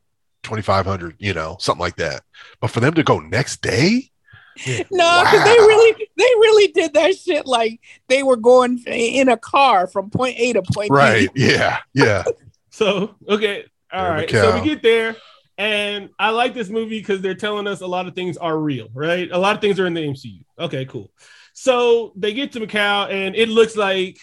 [0.43, 2.23] 2500, you know, something like that.
[2.59, 4.11] But for them to go next day,
[4.67, 5.45] no, because wow.
[5.45, 10.11] they really they really did that shit like they were going in a car from
[10.11, 11.33] point A to point right.
[11.33, 11.43] B.
[11.43, 11.53] Right.
[11.53, 11.77] Yeah.
[11.93, 12.23] Yeah.
[12.69, 13.65] so okay.
[13.91, 14.29] all right.
[14.29, 15.15] So we get there.
[15.57, 18.89] And I like this movie because they're telling us a lot of things are real,
[18.93, 19.29] right?
[19.31, 20.43] A lot of things are in the MCU.
[20.57, 21.11] Okay, cool.
[21.53, 24.17] So they get to Macau and it looks like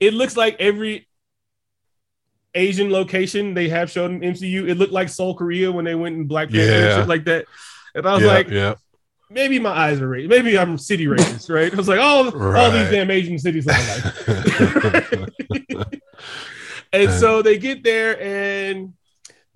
[0.00, 1.08] it looks like every
[2.54, 4.68] Asian location they have shown in MCU.
[4.68, 6.86] It looked like Seoul, Korea when they went in Black Panther yeah.
[6.86, 7.46] and shit like that.
[7.94, 8.74] And I was yeah, like, yeah
[9.30, 10.28] maybe my eyes are racist.
[10.28, 11.72] Maybe I'm city racist, right?
[11.72, 15.32] I was like, oh, all these damn Asian cities look alike.
[16.92, 18.94] and so they get there and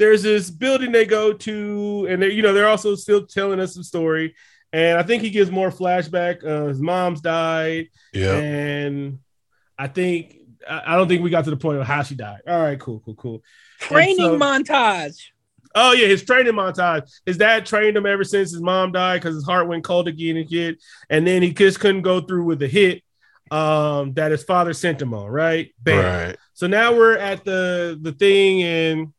[0.00, 3.74] there's this building they go to, and they're you know, they're also still telling us
[3.74, 4.34] some story.
[4.72, 6.44] And I think he gives more flashback.
[6.44, 7.88] Uh, his mom's died.
[8.12, 8.36] Yeah.
[8.36, 9.18] And
[9.78, 12.40] I think I don't think we got to the point of how she died.
[12.48, 13.42] All right, cool, cool, cool.
[13.78, 15.20] Training so, montage.
[15.74, 17.10] Oh yeah, his training montage.
[17.26, 20.36] His dad trained him ever since his mom died because his heart went cold again
[20.36, 20.82] and shit.
[21.10, 23.02] And then he just couldn't go through with the hit
[23.50, 25.28] um, that his father sent him on.
[25.28, 25.74] Right.
[25.78, 26.04] Bam.
[26.04, 26.36] Right.
[26.54, 29.12] So now we're at the the thing and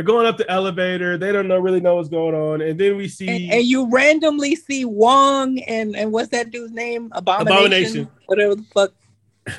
[0.00, 1.18] they're going up the elevator.
[1.18, 3.88] They don't know really know what's going on, and then we see and, and you
[3.90, 7.10] randomly see Wong and and what's that dude's name?
[7.12, 7.52] Abomination.
[7.52, 8.08] Abomination.
[8.26, 8.92] Whatever the fuck.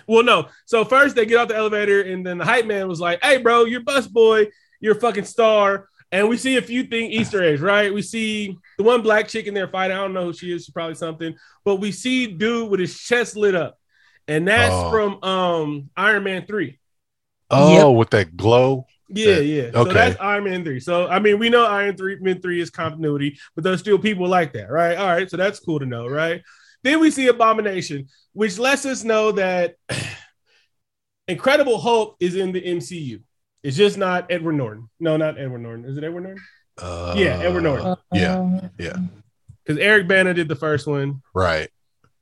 [0.07, 0.47] Well, no.
[0.65, 3.37] So first they get off the elevator, and then the hype man was like, "Hey,
[3.37, 4.47] bro, you're bus boy
[4.81, 5.87] you're a fucking star.
[6.11, 7.93] And we see a few thing Easter eggs, right?
[7.93, 9.95] We see the one black chick in there fighting.
[9.95, 10.65] I don't know who she is.
[10.65, 11.35] She's probably something.
[11.63, 13.79] But we see dude with his chest lit up,
[14.27, 14.91] and that's oh.
[14.91, 16.79] from um Iron Man three.
[17.49, 17.97] Oh, yep.
[17.97, 18.87] with that glow.
[19.13, 19.63] Yeah, that, yeah.
[19.73, 19.89] Okay.
[19.89, 20.79] So that's Iron Man 3.
[20.79, 24.27] So I mean, we know Iron 3 Man 3 is continuity, but there's still people
[24.27, 24.97] like that, right?
[24.97, 26.41] All right, so that's cool to know, right?
[26.83, 29.75] Then we see Abomination, which lets us know that
[31.27, 33.21] Incredible Hulk is in the MCU.
[33.63, 34.89] It's just not Edward Norton.
[34.99, 35.85] No, not Edward Norton.
[35.85, 36.43] Is it Edward Norton?
[36.81, 37.95] Uh, yeah, Edward Norton.
[38.11, 38.97] Yeah, yeah.
[39.63, 41.21] Because Eric Bana did the first one.
[41.35, 41.69] Right.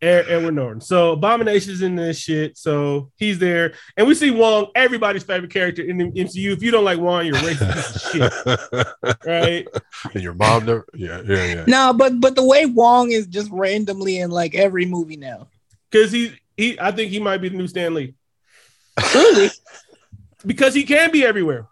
[0.02, 0.82] Edward Norton.
[0.82, 2.58] So Abomination's in this shit.
[2.58, 3.74] So he's there.
[3.98, 6.54] And we see Wong, everybody's favorite character in the MCU.
[6.54, 8.86] If you don't like Wong, you're racist shit.
[9.26, 9.68] Right.
[10.14, 11.64] And your mom never yeah, yeah, yeah.
[11.68, 15.48] No, but but the way Wong is just randomly in like every movie now.
[15.90, 18.16] Because he he I think he might be the new Stan Lee.
[19.14, 19.50] Really?
[20.46, 21.68] because he can be everywhere.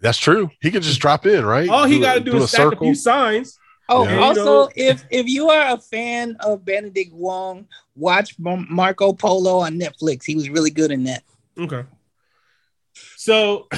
[0.00, 0.50] That's true.
[0.60, 1.68] He can just drop in, right?
[1.68, 2.78] All he got to do, do is stack circle.
[2.78, 3.58] a few signs.
[3.94, 4.18] Oh, yeah.
[4.20, 9.58] also, you know, if if you are a fan of Benedict Wong, watch Marco Polo
[9.58, 10.24] on Netflix.
[10.24, 11.22] He was really good in that.
[11.58, 11.84] Okay.
[13.16, 13.68] So,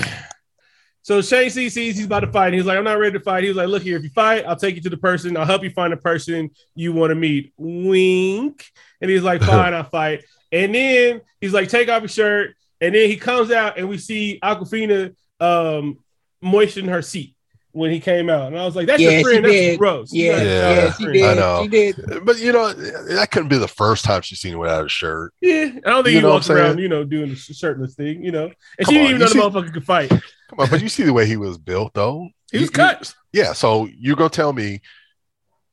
[1.02, 2.46] so Shang-Chi sees he's about to fight.
[2.46, 4.10] And he's like, "I'm not ready to fight." He was like, "Look here, if you
[4.10, 5.36] fight, I'll take you to the person.
[5.36, 8.64] I'll help you find the person you want to meet." Wink.
[9.00, 12.94] And he's like, "Fine, I'll fight." And then he's like, "Take off your shirt." And
[12.94, 15.98] then he comes out and we see Awkwafina um,
[16.40, 17.34] moisten her seat
[17.74, 18.46] when he came out.
[18.46, 19.44] And I was like, that's yeah, your friend.
[19.44, 19.78] That's did.
[19.78, 20.12] gross.
[20.12, 21.24] Yeah, yeah, yeah she did.
[21.24, 21.62] I know.
[21.62, 22.24] She did.
[22.24, 25.34] But you know, that couldn't be the first time she's seen him without a shirt.
[25.40, 25.70] Yeah.
[25.84, 28.44] I don't think you he walks around, you know, doing the shirtless thing, you know.
[28.78, 30.08] And Come she didn't on, even know see, the motherfucker could fight.
[30.10, 32.28] Come on, but you see the way he was built though.
[32.52, 33.12] He was cut.
[33.32, 33.52] yeah.
[33.52, 34.80] So you're gonna tell me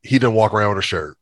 [0.02, 1.16] he didn't walk around with a shirt.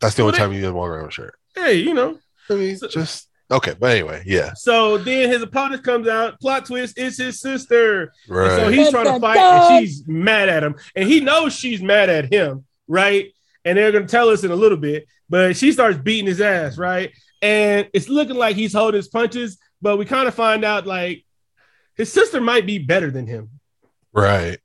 [0.00, 1.34] That's the only time he didn't walk around with a shirt.
[1.54, 3.74] Hey, you know, I mean, so, just okay.
[3.78, 4.54] But anyway, yeah.
[4.54, 6.40] So then his opponent comes out.
[6.40, 8.12] Plot twist: it's his sister.
[8.28, 8.50] Right.
[8.50, 11.82] And so he's trying to fight, and she's mad at him, and he knows she's
[11.82, 13.32] mad at him, right?
[13.64, 16.78] And they're gonna tell us in a little bit, but she starts beating his ass,
[16.78, 17.12] right?
[17.40, 21.24] And it's looking like he's holding his punches, but we kind of find out like
[21.96, 23.50] his sister might be better than him.
[24.12, 24.58] Right.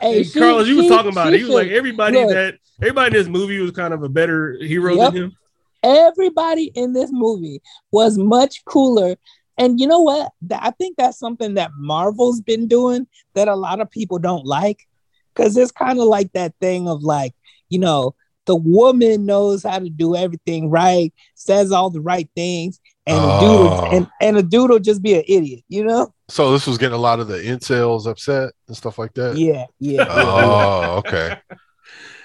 [0.00, 1.38] Hey, she, Carlos, you was talking about it.
[1.38, 4.56] He was like everybody look, that everybody in this movie was kind of a better
[4.60, 5.12] hero yep.
[5.12, 5.36] than him.
[5.82, 9.16] Everybody in this movie was much cooler.
[9.58, 10.32] And you know what?
[10.50, 14.86] I think that's something that Marvel's been doing that a lot of people don't like.
[15.34, 17.34] Cause it's kind of like that thing of like,
[17.70, 18.14] you know,
[18.46, 23.36] the woman knows how to do everything right, says all the right things, and oh.
[23.36, 26.12] a dude and, and a dude will just be an idiot, you know?
[26.28, 29.36] So this was getting a lot of the incels upset and stuff like that.
[29.36, 30.06] Yeah, yeah.
[30.08, 31.38] Oh, okay.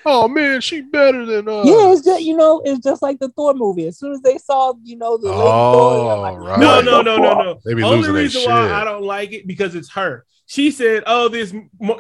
[0.07, 1.65] Oh man, she better than us.
[1.65, 3.87] Yeah, it's just you know, it's just like the Thor movie.
[3.87, 6.59] As soon as they saw, you know, the oh, like, right.
[6.59, 7.59] no, no, no, no, no.
[7.65, 10.25] They be Only reason why I don't like it because it's her.
[10.49, 11.53] She said, "Oh, this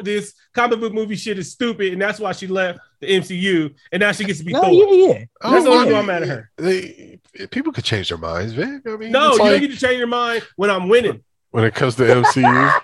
[0.03, 3.99] this comic book movie shit is stupid," and that's why she left the MCU, and
[3.99, 4.71] now she gets to be no, Thor.
[4.71, 5.25] Yeah, yeah.
[5.41, 6.51] Oh, that's the only reason I'm mad at her.
[6.55, 7.19] They,
[7.51, 8.81] people could change their minds, man.
[8.87, 11.23] I mean, no, you like, don't get to change your mind when I'm winning.
[11.51, 12.81] When it comes to MCU,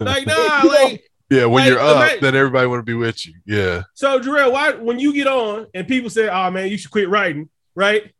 [0.00, 3.34] like nah, like yeah, when like, you're up, then everybody want to be with you.
[3.46, 3.82] Yeah.
[3.94, 7.08] So Jarrell, why when you get on and people say, "Oh man, you should quit
[7.08, 8.12] writing," right?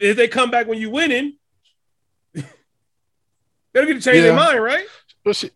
[0.00, 1.36] If they come back when you winning,
[2.34, 2.42] they
[3.74, 4.22] don't get to change yeah.
[4.22, 4.84] their mind, right?
[5.24, 5.50] Well, she,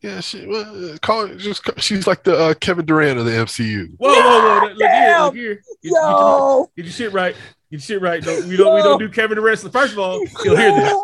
[0.00, 3.90] yeah, she well, call just she's like the uh, Kevin Durant of the MCU.
[3.98, 4.68] Whoa, whoa, whoa!
[4.68, 5.54] Look here, look here.
[5.54, 5.90] Get, Yo.
[5.92, 7.36] Get, your, get your shit right.
[7.70, 8.22] Get shit right.
[8.22, 8.74] Don't, we don't Yo.
[8.74, 9.60] we don't do Kevin the Durant.
[9.72, 10.94] First of all, you'll hear this.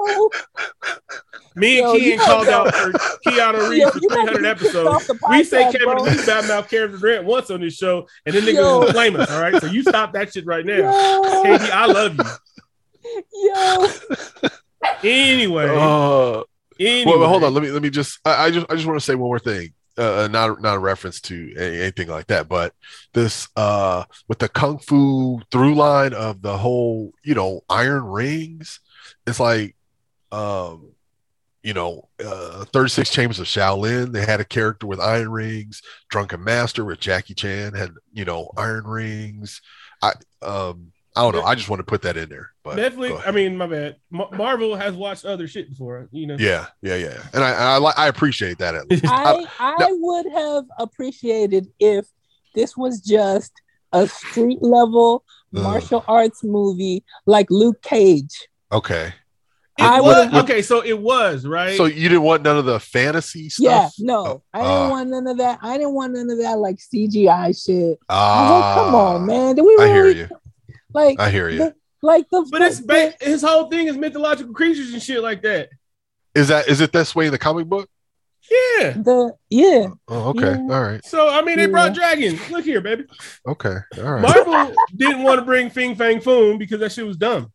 [1.54, 2.92] Me and Yo, called out for
[3.26, 5.10] Keanu Reeves for 300 episodes.
[5.30, 6.04] We say Kevin bro.
[6.04, 9.30] Reeves badmouth Kevin Durant once on this show, and then niggas gonna blame us.
[9.30, 10.74] All right, so you stop that shit right now.
[10.76, 11.44] Yo.
[11.44, 12.24] KD, I love you.
[13.32, 14.50] Yo.
[15.02, 15.68] Anyway.
[15.70, 16.42] Uh,
[16.78, 17.18] Anyway.
[17.18, 17.54] Well, hold on.
[17.54, 18.20] Let me let me just.
[18.24, 19.72] I, I just I just want to say one more thing.
[19.98, 22.74] Uh, uh, not not a reference to anything like that, but
[23.14, 28.80] this uh with the kung fu through line of the whole you know iron rings.
[29.26, 29.74] It's like
[30.32, 30.92] um
[31.66, 35.82] you know, uh, 36 Chambers of Shaolin, they had a character with iron rings.
[36.08, 39.60] Drunken Master with Jackie Chan had, you know, iron rings.
[40.00, 41.42] I, um, I don't know.
[41.42, 42.50] I just want to put that in there.
[42.62, 43.26] But Netflix.
[43.26, 43.96] I mean, my bad.
[44.10, 46.08] Marvel has watched other shit before.
[46.12, 46.36] You know.
[46.38, 47.22] Yeah, yeah, yeah.
[47.32, 49.04] And I, I, I appreciate that at least.
[49.08, 52.06] I, I, I would have appreciated if
[52.54, 53.52] this was just
[53.92, 58.48] a street level martial arts movie like Luke Cage.
[58.70, 59.12] Okay.
[59.78, 61.76] It I was okay, so it was right.
[61.76, 63.92] So you didn't want none of the fantasy stuff.
[63.98, 65.58] Yeah, no, oh, I didn't uh, want none of that.
[65.60, 67.98] I didn't want none of that like CGI shit.
[68.08, 69.18] Uh, like, come on, ah.
[69.18, 69.54] man.
[69.54, 70.28] Did we really, I hear you.
[70.96, 71.58] Like I hear you.
[71.58, 75.42] The, like the but it's ba- his whole thing is mythological creatures and shit like
[75.42, 75.68] that.
[76.34, 77.90] Is that is it this way in the comic book?
[78.50, 78.92] Yeah.
[78.92, 79.88] The yeah.
[80.08, 80.52] Oh, okay.
[80.52, 80.74] Yeah.
[80.74, 81.04] All right.
[81.04, 81.68] So I mean, they yeah.
[81.68, 82.50] brought dragons.
[82.50, 83.04] Look here, baby.
[83.46, 83.76] Okay.
[83.98, 84.22] All right.
[84.22, 87.52] Marvel didn't want to bring Fing Fang Foom because that shit was dumb,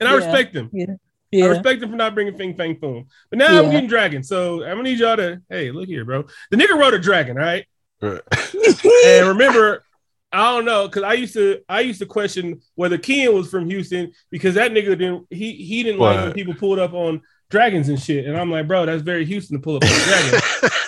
[0.00, 0.68] and I respect them.
[0.72, 0.94] Yeah.
[1.30, 1.44] Yeah.
[1.44, 3.06] I respect them for not bringing Fing Fang Foom.
[3.30, 5.40] But now I'm getting dragons, so I'm gonna need y'all to.
[5.48, 6.24] Hey, look here, bro.
[6.50, 7.64] The nigga wrote a dragon, right?
[8.00, 8.20] right.
[9.06, 9.84] and remember,
[10.32, 13.68] I don't know because I used to I used to question whether Ken was from
[13.70, 16.16] Houston because that nigga didn't he he didn't what?
[16.16, 19.24] like when people pulled up on dragons and shit, and I'm like, bro, that's very
[19.24, 20.42] Houston to pull up on dragons.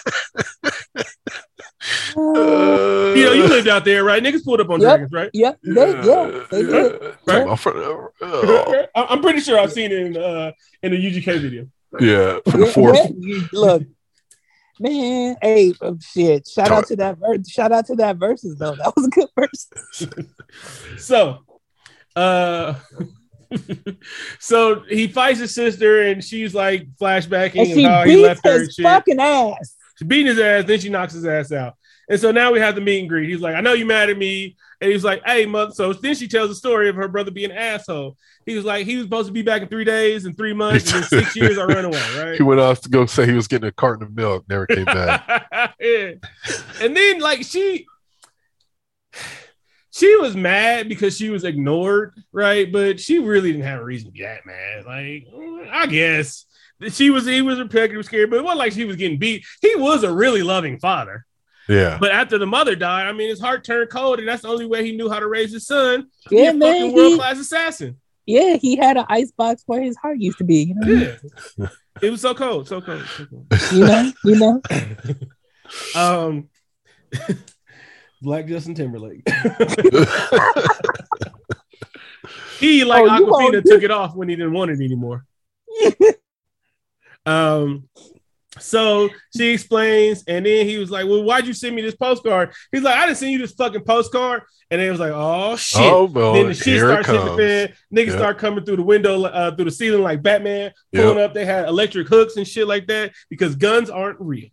[2.16, 2.20] Uh,
[3.16, 4.22] you know, you lived out there, right?
[4.22, 5.30] Niggas pulled up on yep, dragons, right?
[5.32, 7.16] Yep, they, yeah, they did.
[7.26, 7.46] Right?
[8.94, 11.68] I'm pretty sure I've seen it in uh, in the UGK video.
[12.00, 12.98] Yeah, for the fourth.
[13.52, 13.82] Look,
[14.80, 16.46] Man, hey, oh, shit!
[16.46, 17.48] Shout out to that verse.
[17.48, 18.76] Shout out to that verses though.
[18.76, 19.68] That was a good verse.
[21.04, 21.38] so,
[22.14, 22.74] uh,
[24.38, 28.60] so he fights his sister, and she's like flashbacking and, and how he left her.
[28.60, 29.74] His fucking ass.
[29.98, 30.64] She's beating his ass.
[30.64, 31.74] Then she knocks his ass out.
[32.10, 33.28] And so now we have the meet and greet.
[33.28, 34.56] He's like, I know you mad at me.
[34.80, 35.72] And he's like, hey, mother.
[35.72, 38.16] So then she tells the story of her brother being an asshole.
[38.46, 40.92] He was like, he was supposed to be back in three days and three months,
[40.92, 42.36] and six years I ran away, right?
[42.36, 44.84] He went off to go say he was getting a carton of milk, never came
[44.86, 45.74] back.
[45.80, 46.12] yeah.
[46.80, 47.86] And then like she
[49.90, 52.70] she was mad because she was ignored, right?
[52.70, 54.86] But she really didn't have a reason to be that mad.
[54.86, 55.26] Like,
[55.72, 56.46] I guess
[56.90, 59.44] she was he was repetitive scared, but it wasn't like she was getting beat.
[59.60, 61.26] He was a really loving father.
[61.68, 61.98] Yeah.
[62.00, 64.66] But after the mother died, I mean, his heart turned cold, and that's the only
[64.66, 66.08] way he knew how to raise his son.
[66.30, 66.60] Yeah, man.
[66.60, 67.96] Fucking world class assassin.
[68.26, 70.74] Yeah, he had an ice box where his heart used to be.
[70.74, 71.16] You know?
[71.56, 71.68] Yeah.
[72.02, 73.46] it was so cold, so cold, so cold.
[73.72, 74.62] You know, you know.
[75.94, 76.48] um.
[78.20, 79.22] Black Justin Timberlake.
[82.58, 85.24] he like oh, Awkwafina took it off when he didn't want it anymore.
[87.24, 87.88] um
[88.58, 92.52] so she explains, and then he was like, Well, why'd you send me this postcard?
[92.72, 94.42] He's like, I didn't send you this fucking postcard.
[94.70, 95.80] And it was like, Oh shit.
[95.80, 96.34] Oh, boy.
[96.34, 97.72] Then the shit starts hitting the fan.
[97.94, 98.18] Niggas yep.
[98.18, 101.30] start coming through the window, uh, through the ceiling like Batman, pulling yep.
[101.30, 101.34] up.
[101.34, 104.48] They had electric hooks and shit like that because guns aren't real.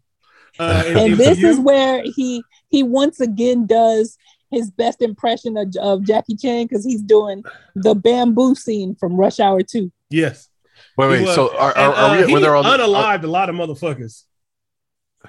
[0.58, 4.18] Uh, and, and this you, is where he he once again does
[4.52, 7.44] his best impression of, of Jackie Chan because he's doing
[7.76, 9.92] the bamboo scene from Rush Hour 2.
[10.10, 10.50] Yes.
[10.98, 11.28] Wait, wait.
[11.36, 14.24] So are, are, are uh, we when they're on unalived uh, a lot of motherfuckers?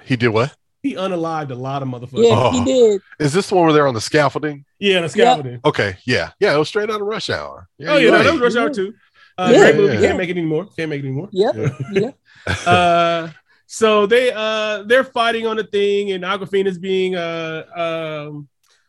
[0.03, 0.55] He did what?
[0.83, 2.23] He unalived a lot of motherfuckers.
[2.23, 2.51] Yeah, oh.
[2.51, 3.01] he did.
[3.19, 4.63] Is this the one where they're on the scaffolding?
[4.79, 5.53] Yeah, the scaffolding.
[5.53, 5.65] Yep.
[5.65, 6.55] Okay, yeah, yeah.
[6.55, 7.67] It was straight out of Rush Hour.
[7.77, 8.17] Yeah, oh yeah, right.
[8.19, 8.93] no, that was Rush Hour too.
[9.37, 9.93] Uh, yeah, great movie.
[9.95, 10.01] Yeah.
[10.01, 10.67] Can't make it anymore.
[10.75, 11.29] Can't make it anymore.
[11.31, 11.55] Yep.
[11.55, 11.69] Yeah.
[12.47, 12.71] yeah.
[12.71, 13.29] uh,
[13.65, 18.47] so they uh they're fighting on the thing, and Awkwafina's being uh um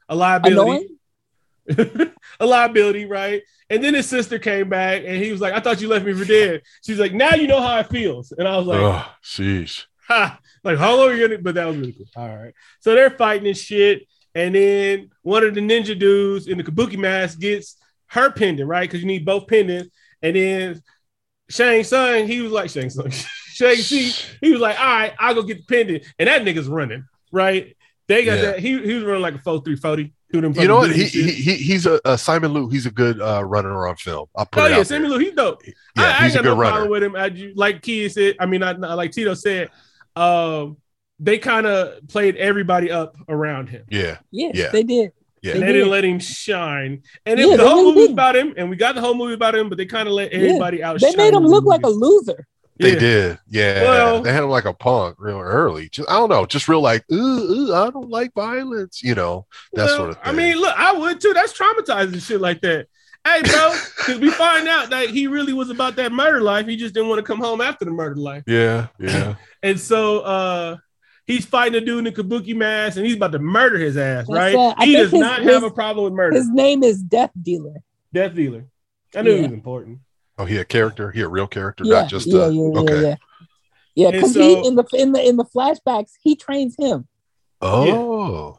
[0.09, 0.98] a liability.
[2.41, 3.43] a liability, right?
[3.71, 6.15] And then his sister came back and he was like, I thought you left me
[6.15, 6.63] for dead.
[6.85, 8.33] She's like, now you know how it feels.
[8.33, 9.85] And I was like, oh, sheesh.
[10.09, 10.41] Ha.
[10.65, 12.07] Like, how long are you gonna but that was really cool.
[12.17, 12.55] All right.
[12.81, 14.09] So they're fighting and shit.
[14.35, 17.77] And then one of the ninja dudes in the kabuki mask gets
[18.07, 18.89] her pendant, right?
[18.89, 19.91] Because you need both pendants.
[20.23, 20.83] And then
[21.51, 25.35] Shang Tsung, he was like Shang Tsung, Shang Chi, he was like, all right, I'll
[25.35, 26.05] go get the pendant.
[26.19, 27.77] And that nigga's running, right?
[28.07, 28.43] They got yeah.
[28.43, 28.59] that.
[28.61, 30.95] He, he was running like a 4 340 you know what?
[30.95, 32.69] He, he, he he's a, a, Simu Liu.
[32.69, 34.29] He's a good uh, runner on film.
[34.37, 35.19] I'll put oh yeah, Simu Liu.
[35.19, 35.63] He's dope.
[35.65, 36.71] Yeah, I, he's I got a good no runner.
[36.71, 37.17] problem with him.
[37.17, 39.71] I, like Key said, I mean, I, like Tito said,
[40.17, 40.77] um,
[41.19, 43.85] they kind of played everybody up around him.
[43.89, 45.13] Yeah, yes, yeah, they did.
[45.41, 47.03] Yeah, they, they didn't let him shine.
[47.25, 49.71] And yeah, the whole movie about him, and we got the whole movie about him,
[49.71, 50.91] but they kind of let everybody yeah.
[50.91, 51.01] out.
[51.01, 52.47] They made him look like a loser.
[52.79, 52.99] They yeah.
[52.99, 53.83] did, yeah.
[53.83, 55.89] Well, they had him like a punk real early.
[55.89, 59.47] Just I don't know, just real like, ooh, ooh I don't like violence, you know,
[59.73, 60.25] that well, sort of thing.
[60.25, 61.33] I mean, look, I would too.
[61.35, 62.87] That's traumatizing shit like that.
[63.25, 66.67] Hey, bro, because we find out that he really was about that murder life.
[66.67, 68.45] He just didn't want to come home after the murder life.
[68.47, 69.35] Yeah, yeah.
[69.63, 70.77] and so uh
[71.27, 74.27] he's fighting a dude in a kabuki mask and he's about to murder his ass,
[74.29, 74.53] right?
[74.81, 76.37] He does his, not his, have a problem with murder.
[76.37, 77.75] His name is Death Dealer.
[78.13, 78.67] Death Dealer.
[79.15, 79.37] I knew yeah.
[79.37, 79.99] he was important.
[80.39, 81.11] Oh, he a character.
[81.11, 83.03] He a real character, yeah, not just yeah, a, yeah, okay.
[83.03, 83.17] Yeah,
[83.95, 87.09] yeah, because so, he in the in the in the flashbacks he trains him.
[87.61, 88.59] Oh,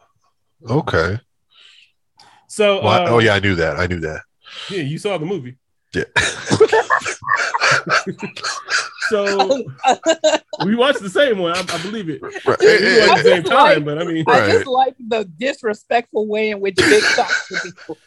[0.70, 1.20] okay.
[2.50, 3.80] So, well, uh, oh yeah, I knew that.
[3.80, 4.24] I knew that.
[4.70, 5.58] Yeah, you saw the movie.
[5.94, 6.04] Yeah.
[9.10, 9.64] so
[10.66, 11.56] we watched the same one.
[11.56, 12.22] I, I believe it.
[12.22, 12.60] Right.
[12.60, 16.60] We watched the same time, but I mean, I just like the disrespectful way in
[16.60, 17.98] which Big talks to people.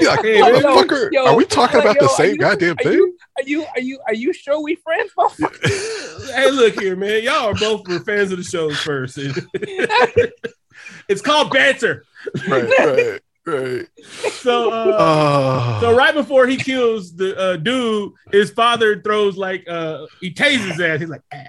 [0.00, 2.92] Like, hey, motherfucker, yo, are we talking about yo, the same you, goddamn are thing?
[2.92, 6.34] You, are you are you are you sure we friends, motherfucker?
[6.34, 7.22] hey, look here, man.
[7.22, 9.18] Y'all are both were fans of the show first.
[11.08, 12.04] it's called banter.
[12.46, 13.20] Right, right.
[13.48, 13.88] Right.
[14.32, 19.66] So, uh, uh, so right before he kills the uh, dude, his father throws like
[19.66, 21.00] uh, he tases his ass.
[21.00, 21.44] He's like, ah,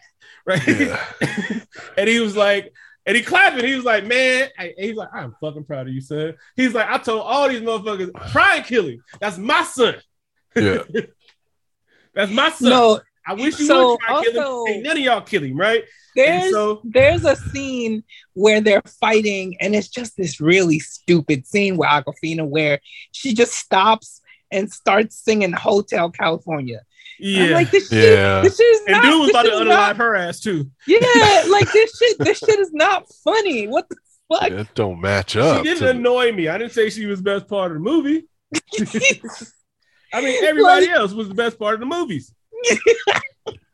[0.46, 1.06] right, yeah.
[1.98, 2.72] and he was like,
[3.10, 3.66] and he clapping.
[3.66, 6.36] He was like, man, he's like, I'm fucking proud of you, son.
[6.56, 9.04] He's like, I told all these motherfuckers, try and kill him.
[9.20, 9.96] That's my son.
[10.56, 10.84] Yeah.
[12.14, 12.70] That's my son.
[12.70, 14.74] No, I wish you so would try also, kill him.
[14.74, 15.86] Ain't none of y'all kill him, right?
[16.16, 21.78] There's so, there's a scene where they're fighting, and it's just this really stupid scene
[21.78, 22.80] with Awkwafina where
[23.12, 26.82] she just stops and starts singing Hotel California.
[27.20, 28.18] Yeah, I'm like this shit.
[28.18, 28.42] Yeah.
[28.42, 30.72] This shit is and not, dude was about to unalive her ass too.
[30.88, 31.00] Yeah,
[31.50, 32.18] like this shit.
[32.18, 33.68] This shit is not funny.
[33.68, 33.98] What the
[34.32, 34.52] fuck?
[34.52, 35.58] It don't match up.
[35.58, 35.90] She didn't to...
[35.90, 36.48] annoy me.
[36.48, 38.26] I didn't say she was the best part of the movie.
[40.14, 42.34] I mean, everybody like, else was the best part of the movies.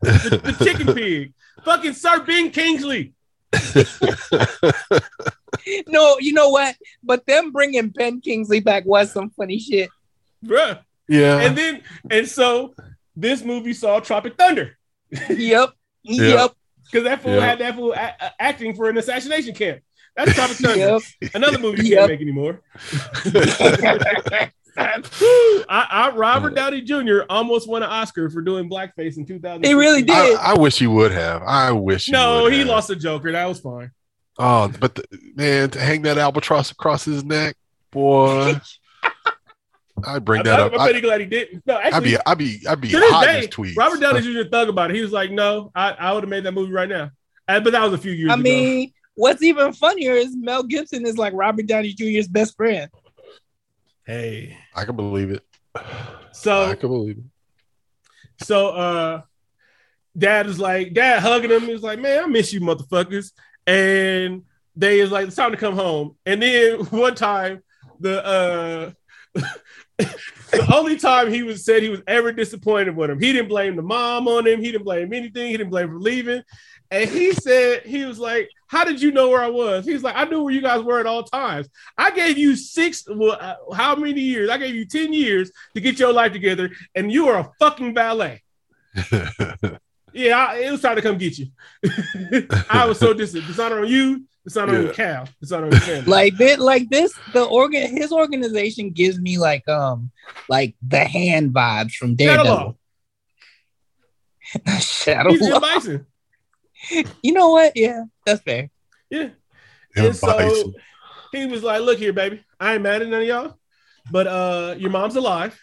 [0.00, 1.32] the, the, chicken pig,
[1.64, 3.14] fucking Sir Ben Kingsley.
[5.86, 6.76] no, you know what?
[7.02, 9.88] But them bringing Ben Kingsley back was some funny shit,
[10.44, 10.80] bruh.
[11.08, 12.74] Yeah, and then and so
[13.16, 14.76] this movie saw Tropic Thunder.
[15.28, 15.70] yep.
[16.08, 16.52] Yep.
[16.84, 17.42] Because that fool yep.
[17.42, 19.80] had that fool a- acting for an assassination camp.
[20.14, 21.00] That's Tropic Thunder.
[21.20, 21.32] Yep.
[21.34, 21.98] Another movie you yep.
[22.02, 22.62] can't make anymore.
[24.78, 25.02] I,
[25.68, 27.20] I, Robert Downey Jr.
[27.28, 29.64] almost won an Oscar for doing blackface in 2000.
[29.64, 30.14] He really did.
[30.14, 31.42] I, I, wish he would have.
[31.42, 32.08] I wish.
[32.08, 32.68] no, he have.
[32.68, 33.32] lost a Joker.
[33.32, 33.90] That was fine.
[34.38, 37.56] Oh, but the, man, to hang that albatross across his neck,
[37.90, 38.60] boy.
[40.04, 40.72] I bring that I'm, up.
[40.74, 41.66] I'm pretty glad he didn't.
[41.66, 43.76] No, actually, I'd be, I'd be, I'd be hot day, in tweets.
[43.76, 44.48] Robert Downey Jr.
[44.50, 44.96] thug about it.
[44.96, 47.10] He was like, "No, I, I would have made that movie right now."
[47.46, 48.26] but that was a few years.
[48.26, 48.32] Ago.
[48.32, 48.42] I ago.
[48.42, 52.90] mean, what's even funnier is Mel Gibson is like Robert Downey Jr.'s best friend.
[54.04, 55.44] Hey, I can believe it.
[56.32, 58.44] So I can believe it.
[58.44, 59.22] So, uh,
[60.16, 61.62] Dad is like, Dad hugging him.
[61.62, 63.32] He's like, "Man, I miss you, motherfuckers."
[63.66, 64.42] and
[64.76, 66.16] they is like, it's time to come home.
[66.24, 67.62] And then one time,
[67.98, 68.90] the uh
[69.98, 73.76] the only time he was said he was ever disappointed with him, he didn't blame
[73.76, 76.42] the mom on him, he didn't blame anything, he didn't blame for leaving.
[76.90, 79.84] And he said, he was like, How did you know where I was?
[79.84, 81.68] He's like, I knew where you guys were at all times.
[81.98, 84.50] I gave you six, well, uh, how many years?
[84.50, 87.94] I gave you 10 years to get your life together, and you are a fucking
[87.94, 88.42] ballet.
[90.16, 91.48] yeah, I, it was time to come get you.
[92.70, 93.50] I was so disappointed.
[93.50, 94.24] It's not on you.
[94.44, 94.76] It's not yeah.
[94.76, 95.24] on the cow.
[95.42, 96.10] It's not on the family.
[96.10, 100.10] like this, like this, the organ, his organization gives me like um,
[100.48, 102.78] like the hand vibes from Daredevil.
[104.80, 106.04] Shadow Shadow
[107.22, 107.72] you know what?
[107.74, 108.70] Yeah, that's fair.
[109.10, 109.30] Yeah.
[109.96, 110.72] And so
[111.32, 112.44] he was like, "Look here, baby.
[112.60, 113.58] I ain't mad at none of y'all,
[114.10, 115.58] but uh, your mom's alive.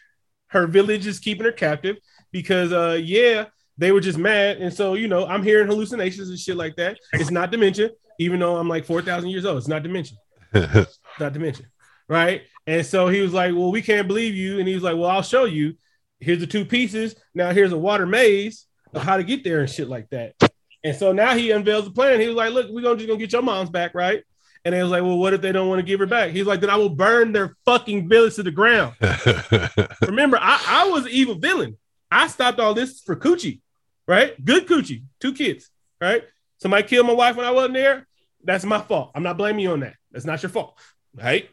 [0.48, 1.98] Her village is keeping her captive
[2.32, 3.46] because uh, yeah,
[3.78, 6.98] they were just mad, and so you know, I'm hearing hallucinations and shit like that.
[7.14, 9.58] It's not dementia, even though I'm like four thousand years old.
[9.58, 10.18] It's not dementia.
[10.54, 11.66] it's not dementia,
[12.08, 12.44] right?
[12.68, 15.10] And so he was like, "Well, we can't believe you," and he was like, "Well,
[15.10, 15.76] I'll show you.
[16.20, 17.16] Here's the two pieces.
[17.34, 20.36] Now here's a water maze of how to get there and shit like that."
[20.84, 22.20] And so now he unveils the plan.
[22.20, 24.24] He was like, "Look, we're gonna just gonna get your mom's back, right?"
[24.66, 26.46] And they was like, "Well, what if they don't want to give her back?" He's
[26.46, 28.94] like, "Then I will burn their fucking village to the ground."
[30.02, 31.78] Remember, I, I was an evil villain.
[32.12, 33.62] I stopped all this for coochie,
[34.08, 34.44] right?
[34.44, 36.24] Good coochie, two kids, right?
[36.60, 38.08] Somebody killed my wife when I wasn't there.
[38.44, 39.12] That's my fault.
[39.16, 39.96] I'm not blaming you on that.
[40.12, 40.78] That's not your fault,
[41.16, 41.50] right?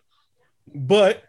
[0.73, 1.23] But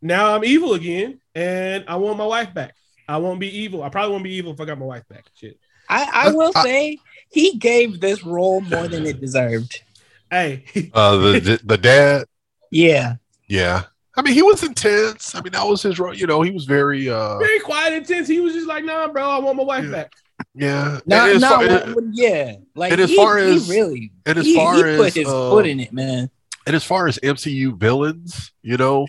[0.00, 2.74] now I'm evil again, and I want my wife back.
[3.08, 3.82] I won't be evil.
[3.82, 5.24] I probably won't be evil if I got my wife back.
[5.34, 5.58] Shit.
[5.88, 6.98] I, I will I, say
[7.30, 9.82] he gave this role more than it deserved.
[10.30, 12.26] Hey, uh, the the dad.
[12.70, 13.16] Yeah.
[13.46, 13.84] Yeah.
[14.16, 15.34] I mean, he was intense.
[15.34, 16.14] I mean, that was his role.
[16.14, 18.28] You know, he was very uh very quiet, intense.
[18.28, 19.90] He was just like, "Nah, bro, I want my wife yeah.
[19.90, 20.12] back."
[20.54, 22.56] Yeah, not, not far, yeah.
[22.74, 25.14] Like and as he, far as he really, and as he, far he put as
[25.14, 26.30] his uh, foot in it, man.
[26.66, 29.08] And as far as MCU villains, you know,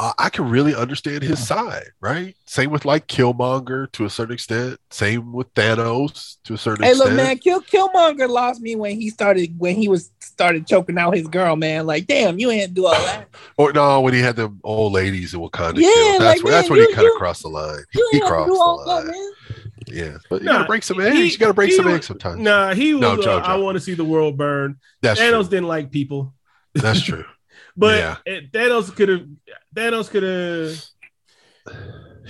[0.00, 2.36] uh, I can really understand his side, right?
[2.46, 4.78] Same with like Killmonger to a certain extent.
[4.90, 7.10] Same with Thanos to a certain hey, extent.
[7.10, 10.98] Hey, look, man, Kill Killmonger lost me when he started when he was started choking
[10.98, 11.86] out his girl, man.
[11.86, 13.28] Like, damn, you ain't do all that.
[13.56, 15.78] or no, when he had them old ladies in Wakanda.
[15.78, 16.20] Yeah, killed.
[16.20, 17.82] that's like, when, man, that's when you, he kind of crossed the line.
[18.12, 19.06] He crossed the line.
[19.06, 19.34] That,
[19.92, 21.16] yeah, but you nah, gotta break some eggs.
[21.16, 22.40] He, you gotta break some was, eggs sometimes.
[22.40, 23.24] Nah, he was.
[23.24, 24.76] No, uh, I want to see the world burn.
[25.02, 25.50] That's Thanos true.
[25.50, 26.34] didn't like people.
[26.74, 27.24] That's true.
[27.76, 28.16] But yeah.
[28.26, 29.26] it, Thanos could have.
[29.74, 30.84] Thanos could have.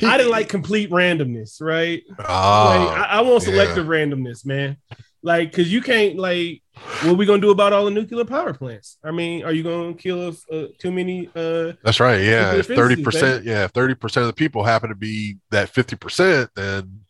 [0.06, 2.02] I didn't like complete randomness, right?
[2.10, 3.92] Oh, like, I, I, want selective yeah.
[3.92, 4.76] randomness, man.
[5.22, 6.62] Like, cause you can't like,
[7.02, 8.98] what are we gonna do about all the nuclear power plants?
[9.02, 11.28] I mean, are you gonna kill uh, too many?
[11.34, 12.20] Uh, That's right.
[12.22, 13.44] Yeah, thirty percent.
[13.44, 17.00] Yeah, thirty percent of the people happen to be that fifty percent, then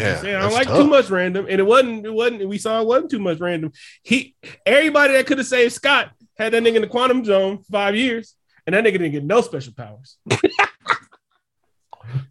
[0.00, 0.78] yeah, I don't like tough.
[0.78, 2.06] too much random, and it wasn't.
[2.06, 2.48] It wasn't.
[2.48, 3.72] We saw it wasn't too much random.
[4.02, 4.34] He,
[4.64, 8.34] everybody that could have saved Scott had that nigga in the quantum zone five years,
[8.66, 10.18] and that nigga didn't get no special powers.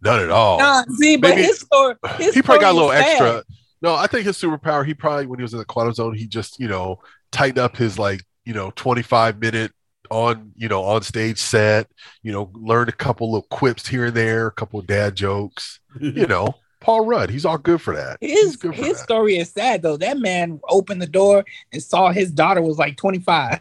[0.02, 0.58] None at all.
[0.58, 3.06] Nah, see, but Maybe, his story, his he probably got a little sad.
[3.06, 3.44] extra.
[3.82, 4.86] No, I think his superpower.
[4.86, 7.00] He probably when he was in the quantum zone, he just you know
[7.30, 9.72] tightened up his like you know twenty five minute
[10.10, 11.88] on you know on stage set.
[12.22, 15.80] You know, learned a couple little quips here and there, a couple of dad jokes.
[16.00, 16.54] you know.
[16.80, 17.30] Paul Rudd.
[17.30, 18.18] He's all good for that.
[18.20, 19.04] His for his that.
[19.04, 19.96] story is sad though.
[19.96, 23.60] That man opened the door and saw his daughter was like 25.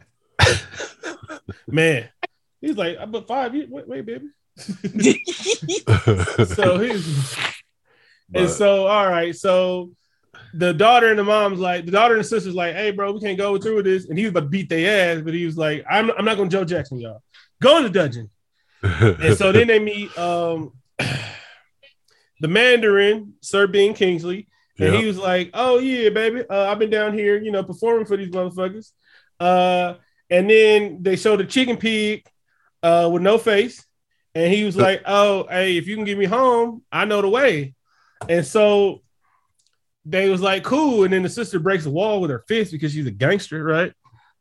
[1.68, 2.10] man,
[2.62, 3.70] he's like, I'm but five years.
[3.70, 4.28] Wait, wait, baby.
[6.46, 7.36] so he's
[8.30, 8.42] but.
[8.42, 9.36] and so all right.
[9.36, 9.92] So
[10.54, 13.20] the daughter and the mom's like, the daughter and the sister's like, hey, bro, we
[13.20, 14.08] can't go through with this.
[14.08, 16.38] And he was about to beat their ass, but he was like, I'm, I'm not
[16.38, 17.22] gonna Joe Jackson, y'all.
[17.62, 18.30] Go in the dungeon.
[18.82, 20.74] and so then they meet um
[22.40, 24.48] the Mandarin, Sir Ben Kingsley,
[24.80, 25.02] and yep.
[25.02, 28.18] he was like, "Oh yeah, baby, uh, I've been down here, you know, performing for
[28.18, 28.92] these motherfuckers."
[29.40, 29.96] Uh,
[30.30, 32.26] and then they showed a chicken pig
[32.84, 33.86] uh, with no face,
[34.34, 37.30] and he was like, "Oh, hey, if you can get me home, I know the
[37.30, 37.74] way."
[38.28, 39.02] And so
[40.04, 42.92] they was like, "Cool." And then the sister breaks the wall with her fist because
[42.92, 43.94] she's a gangster, right?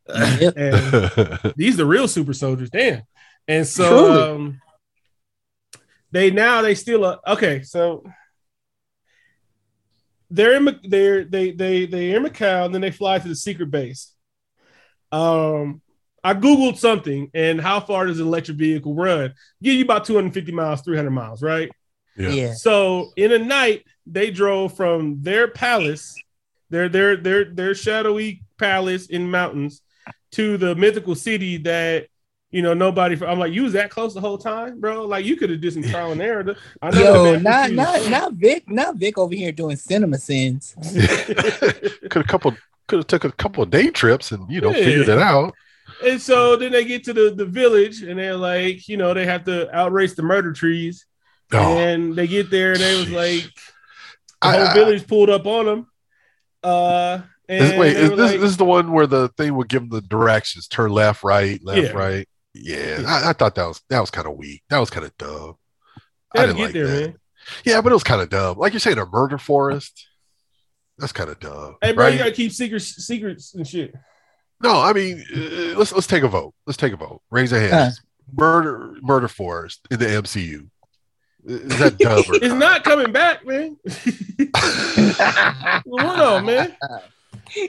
[0.09, 0.55] Yep.
[0.57, 3.03] and these are real super soldiers, damn.
[3.47, 4.61] And so um,
[6.15, 7.62] they now they still uh, okay.
[7.62, 8.05] So
[10.31, 13.71] they're in they're they they they in Macau, and then they fly to the secret
[13.73, 14.12] base.
[15.11, 15.83] Um,
[16.23, 19.35] I googled something, and how far does an electric vehicle run?
[19.61, 21.69] Give you about 250 miles, 300 miles, right?
[22.17, 22.29] Yeah.
[22.31, 22.55] yeah.
[22.55, 26.15] So in a night, they drove from their palace,
[26.71, 29.83] their their their their shadowy palace in mountains,
[30.33, 32.07] to the mythical city that
[32.55, 33.20] you know, nobody.
[33.26, 35.05] I'm like, you was that close the whole time, bro.
[35.07, 36.55] Like, you could have did some trial and error.
[36.80, 40.76] I know Yo, not not not Vic, not Vic over here doing cinema sins.
[42.11, 42.55] could a couple
[42.86, 44.84] could have took a couple of day trips and you know yeah.
[44.84, 45.52] figured it out.
[46.05, 49.26] And so then they get to the, the village and they're like, you know, they
[49.26, 51.07] have to outrace the murder trees.
[51.52, 53.50] Oh, and they get there and they was like,
[54.42, 55.86] the whole I, village pulled up on them.
[56.62, 59.82] Uh, is, wait, is this, like, this is the one where the thing would give
[59.82, 61.90] them the directions: turn left, right, left, yeah.
[61.90, 62.28] right.
[62.55, 64.62] Yeah, I, I, thought that was that was kind of weak.
[64.70, 65.57] That was kind of dumb.
[66.34, 67.00] I didn't like there, that.
[67.00, 67.18] Man.
[67.64, 68.59] Yeah, but it was kind of dumb.
[68.59, 70.07] Like you're saying, a murder forest.
[70.98, 71.76] That's kind of dumb.
[71.82, 72.12] Hey, bro, right?
[72.12, 73.92] you gotta keep secrets, secrets and shit.
[74.62, 76.55] No, I mean, uh, let's let's take a vote.
[76.66, 77.22] Let's take a vote.
[77.30, 77.72] Raise a hand.
[77.72, 77.90] Uh.
[78.32, 80.68] Murder, murder forest in the MCU.
[81.44, 82.22] Is that dumb?
[82.28, 82.59] it's not?
[82.59, 83.76] not coming back, man.
[85.86, 86.74] Hold on, man.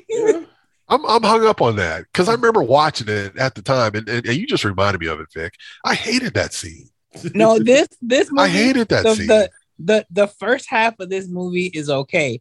[0.07, 0.41] Yeah.
[0.87, 2.37] I'm I'm hung up on that because I mm.
[2.37, 5.27] remember watching it at the time, and, and, and, you just reminded me of it,
[5.33, 5.55] Vic.
[5.83, 6.89] I hated that scene.
[7.33, 9.27] No, this this movie, I hated that the, scene.
[9.27, 12.39] The, the the first half of this movie is okay.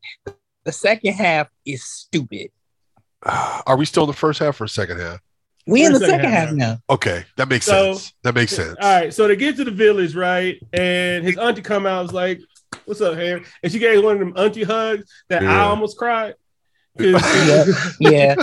[0.64, 2.51] The second half is stupid.
[3.66, 5.20] Are we still in the first half or second half?
[5.66, 6.78] We in the second, second half, half now.
[6.90, 8.12] Okay, that makes so, sense.
[8.22, 8.76] That makes sense.
[8.80, 10.61] All right, so they get to the village, right?
[10.74, 12.42] And his auntie come out was like,
[12.84, 15.64] "What's up, Harry?" And she gave one of them auntie hugs that yeah.
[15.64, 16.34] I almost cried.
[16.99, 17.64] yeah,
[18.01, 18.34] yeah,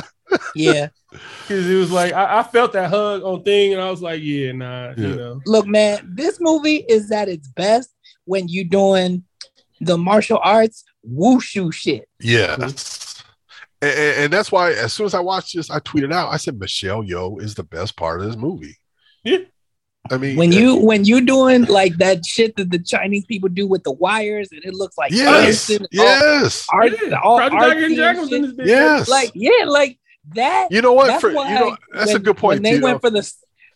[0.55, 0.87] yeah.
[1.11, 4.21] Because it was like I, I, felt that hug on thing, and I was like,
[4.21, 4.95] "Yeah, nah." Yeah.
[4.97, 7.89] You know, look, man, this movie is at its best
[8.25, 9.23] when you're doing
[9.79, 12.07] the martial arts wushu shit.
[12.19, 12.55] Yeah.
[13.83, 16.31] And, and, that's why, as soon as I watched this, I tweeted out.
[16.31, 18.77] I said, "Michelle Yeoh is the best part of this movie."
[19.23, 19.39] Yeah,
[20.09, 23.67] I mean, when you when you doing like that shit that the Chinese people do
[23.67, 27.19] with the wires, and it looks like yes, yes, all, art, yeah.
[27.19, 29.99] all art yes, like yeah, like
[30.33, 30.69] that.
[30.71, 31.21] You know what?
[31.21, 32.61] For, you know, that's when, a good point.
[32.61, 33.31] When they went for the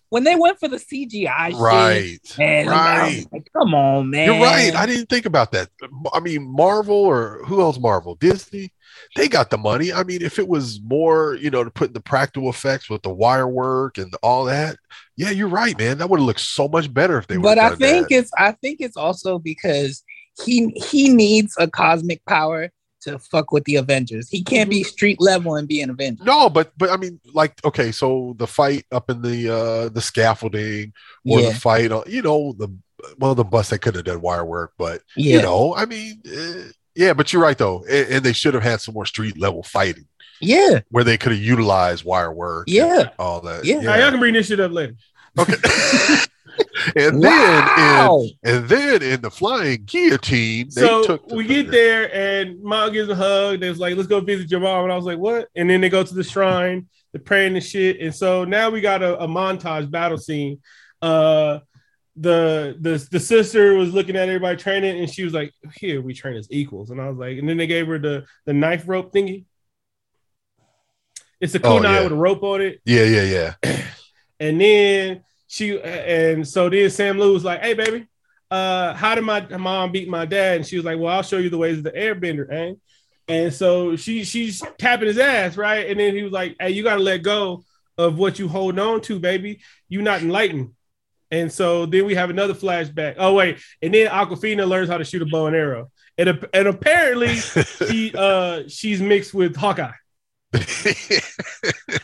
[0.10, 2.20] when they went for the CGI, right?
[2.24, 3.26] Shit, man, uh, right.
[3.32, 4.34] Like, come on, man.
[4.34, 4.76] You're right.
[4.76, 5.70] I didn't think about that.
[6.12, 7.80] I mean, Marvel or who else?
[7.80, 8.72] Marvel, Disney
[9.16, 9.94] they got the money.
[9.94, 13.02] I mean, if it was more, you know, to put in the practical effects with
[13.02, 14.76] the wire work and all that,
[15.16, 15.98] yeah, you're right, man.
[15.98, 17.38] That would have looked so much better if they.
[17.38, 18.16] But I think that.
[18.16, 20.04] it's I think it's also because
[20.44, 22.70] he he needs a cosmic power
[23.02, 24.30] to fuck with the Avengers.
[24.30, 24.90] He can't be mm-hmm.
[24.90, 26.24] street level and be an Avenger.
[26.26, 30.02] No, but but I mean, like, okay, so the fight up in the uh the
[30.02, 30.92] scaffolding
[31.26, 31.50] or yeah.
[31.50, 32.68] the fight, you know, the
[33.18, 35.38] well, the bus they could have done wire work, but yeah.
[35.38, 36.22] you know, I mean.
[36.26, 39.38] Eh, yeah, but you're right though, and, and, they should have had some more street
[39.38, 40.08] level fighting.
[40.40, 42.66] Yeah, where they could have utilized wire work.
[42.68, 43.66] Yeah, all that.
[43.66, 43.98] Yeah, yeah.
[43.98, 44.96] y'all can bring this shit up later.
[45.38, 45.56] Okay.
[46.96, 48.26] and wow.
[48.44, 53.10] then in, and then in the flying guillotine, so we get there and mom gives
[53.10, 53.60] a hug.
[53.60, 55.50] There's like, let's go visit your mom, and I was like, what?
[55.56, 58.82] And then they go to the shrine, they're praying and shit, and so now we
[58.82, 60.62] got a, a montage battle scene.
[61.02, 61.60] Uh,
[62.16, 66.14] the the the sister was looking at everybody training and she was like, "Here we
[66.14, 68.88] train as equals." And I was like, and then they gave her the the knife
[68.88, 69.46] rope thingy.
[71.42, 72.04] It's a kunai oh, yeah.
[72.04, 72.80] with a rope on it.
[72.86, 73.82] Yeah, yeah, yeah.
[74.40, 78.08] and then she and so then Sam Lou was like, "Hey, baby,
[78.50, 81.38] uh, how did my mom beat my dad?" And she was like, "Well, I'll show
[81.38, 82.74] you the ways of the airbender, eh?"
[83.28, 85.90] And so she she's tapping his ass, right?
[85.90, 87.66] And then he was like, "Hey, you got to let go
[87.98, 89.60] of what you hold on to, baby.
[89.90, 90.72] You not enlightened."
[91.32, 93.16] And so then we have another flashback.
[93.18, 96.68] Oh wait, and then Awkwafina learns how to shoot a bow and arrow, and and
[96.68, 97.36] apparently
[97.90, 99.92] she uh she's mixed with Hawkeye.
[100.52, 100.64] they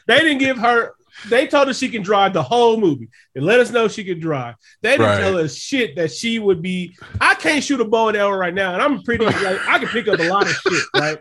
[0.08, 0.94] didn't give her
[1.30, 3.10] they told us she can drive the whole movie.
[3.34, 4.56] They let us know she can drive.
[4.82, 5.20] They didn't right.
[5.20, 6.96] tell us shit that she would be.
[7.20, 9.26] I can't shoot a bow and arrow right now, and I'm pretty.
[9.42, 10.84] Like, I can pick up a lot of shit.
[10.96, 11.18] Right.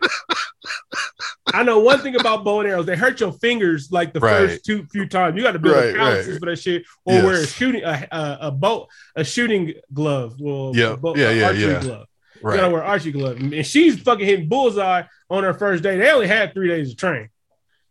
[1.54, 4.48] I know one thing about bow and arrows: they hurt your fingers like the right.
[4.48, 5.36] first two few times.
[5.36, 7.24] You got to build right, calluses for that shit, or yes.
[7.24, 10.36] wear a shooting a, a, a boat a shooting glove.
[10.40, 11.80] Well, yeah, boat, yeah, yeah, yeah.
[11.80, 12.06] Glove.
[12.42, 12.54] Right.
[12.54, 15.96] You gotta wear archery glove, and she's fucking hitting bullseye on her first day.
[15.96, 17.28] They only had three days to train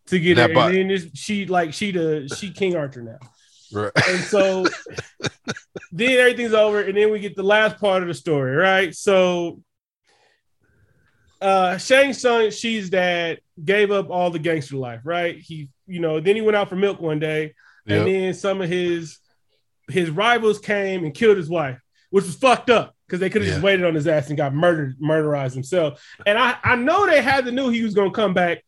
[0.10, 0.55] to get it.
[0.55, 3.20] And then she like she the she King Arthur now.
[3.72, 3.91] Right.
[4.07, 4.66] And so
[5.91, 8.93] then everything's over, and then we get the last part of the story, right?
[8.95, 9.62] So
[11.41, 15.38] uh Shang Tsung, she's dad, gave up all the gangster life, right?
[15.38, 17.53] He, you know, then he went out for milk one day,
[17.86, 17.99] yep.
[17.99, 19.20] and then some of his
[19.89, 21.80] his rivals came and killed his wife,
[22.10, 23.55] which was fucked up because they could have yeah.
[23.55, 26.03] just waited on his ass and got murdered, murderized himself.
[26.28, 28.64] And I, I know they had the knew he was gonna come back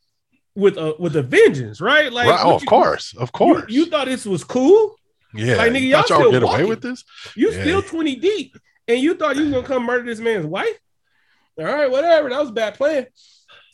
[0.56, 2.12] with a with a vengeance, right?
[2.12, 2.46] Like, right.
[2.46, 3.66] oh, of course, of course.
[3.70, 4.96] You, you, thought this was cool?
[5.34, 7.04] Yeah, like nigga, y'all, still get away with this.
[7.36, 7.62] You yeah.
[7.62, 10.78] still twenty deep, and you thought you was gonna come murder this man's wife?
[11.58, 12.30] All right, whatever.
[12.30, 13.08] That was a bad plan.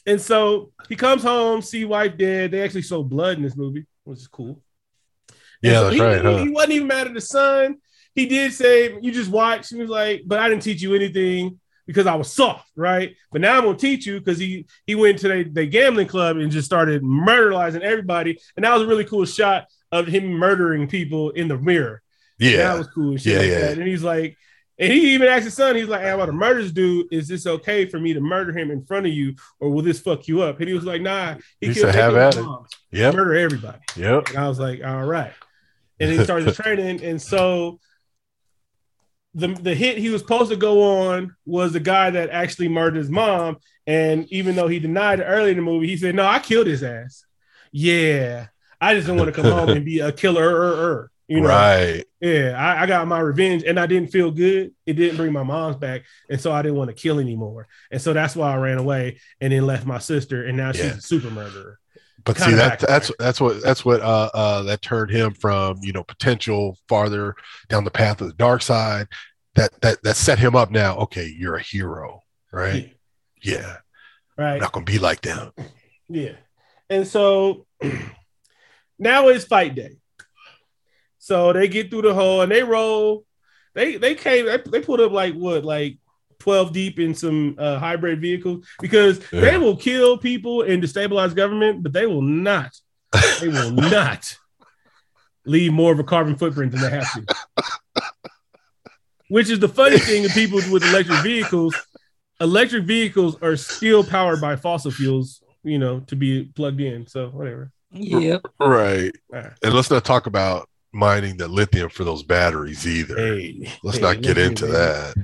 [0.06, 2.52] And so he comes home, see wife dead.
[2.52, 4.62] They actually show blood in this movie, which is cool.
[5.62, 6.22] Yeah, so that's he, right.
[6.22, 6.38] Huh?
[6.38, 7.78] He wasn't even mad at the son.
[8.14, 11.60] He did say, "You just watch." He was like, "But I didn't teach you anything."
[11.88, 13.16] Because I was soft, right?
[13.32, 16.38] But now I'm gonna teach you because he he went to the, the gambling club
[16.38, 20.88] and just started murderizing everybody, and that was a really cool shot of him murdering
[20.88, 22.04] people in the mirror.
[22.38, 23.18] Yeah, that was cool.
[23.18, 23.60] yeah, like yeah.
[23.60, 23.78] That.
[23.80, 24.38] And he's like,
[24.80, 27.08] and he even asked his son, he's like, hey, I'm about to murder this dude.
[27.12, 30.00] Is this okay for me to murder him in front of you, or will this
[30.00, 30.60] fuck you up?
[30.60, 32.46] And he was like, nah, he, he said, have at it.
[32.92, 33.80] Yeah, murder everybody.
[33.96, 34.30] Yep.
[34.30, 35.34] And I was like, all right.
[36.00, 37.80] And he started training, and so
[39.38, 42.98] the the hit he was supposed to go on was the guy that actually murdered
[42.98, 43.58] his mom.
[43.86, 46.68] And even though he denied it early in the movie, he said, "No, I killed
[46.68, 47.24] his ass."
[47.72, 48.48] Yeah,
[48.82, 51.12] I just didn't want to come home and be a killer.
[51.28, 52.04] You know, right?
[52.20, 54.74] Yeah, I, I, got my revenge, and I didn't feel good.
[54.86, 57.68] It didn't bring my mom's back, and so I didn't want to kill anymore.
[57.92, 60.86] And so that's why I ran away and then left my sister, and now she's
[60.86, 60.94] yeah.
[60.94, 61.80] a super murderer.
[62.28, 65.94] But see that that's that's what that's what uh, uh, that turned him from you
[65.94, 67.36] know potential farther
[67.70, 69.08] down the path of the dark side.
[69.58, 70.97] That that that set him up now.
[70.97, 72.95] Okay, you're a hero, right?
[73.41, 73.78] Yeah, yeah.
[74.38, 74.53] right.
[74.53, 75.51] I'm not gonna be like them.
[76.08, 76.36] Yeah,
[76.91, 77.66] and so
[78.99, 79.97] now it's fight day.
[81.18, 83.26] So they get through the hole and they roll.
[83.74, 85.97] They they came they, they put up like what like
[86.38, 89.41] 12 deep in some uh, hybrid vehicles because yeah.
[89.41, 92.72] they will kill people and destabilize government, but they will not,
[93.41, 94.38] they will not
[95.45, 97.36] leave more of a carbon footprint than they have to.
[99.30, 101.76] Which is the funny thing of people with electric vehicles.
[102.40, 107.08] Electric vehicles are still powered by fossil fuels, you know, to be plugged in.
[107.08, 107.72] So whatever.
[107.92, 108.38] Yeah.
[108.60, 109.12] Right.
[109.30, 109.52] right.
[109.64, 113.16] And let's not talk about mining the lithium for those batteries either.
[113.16, 115.16] Hey, let's hey, not get into that.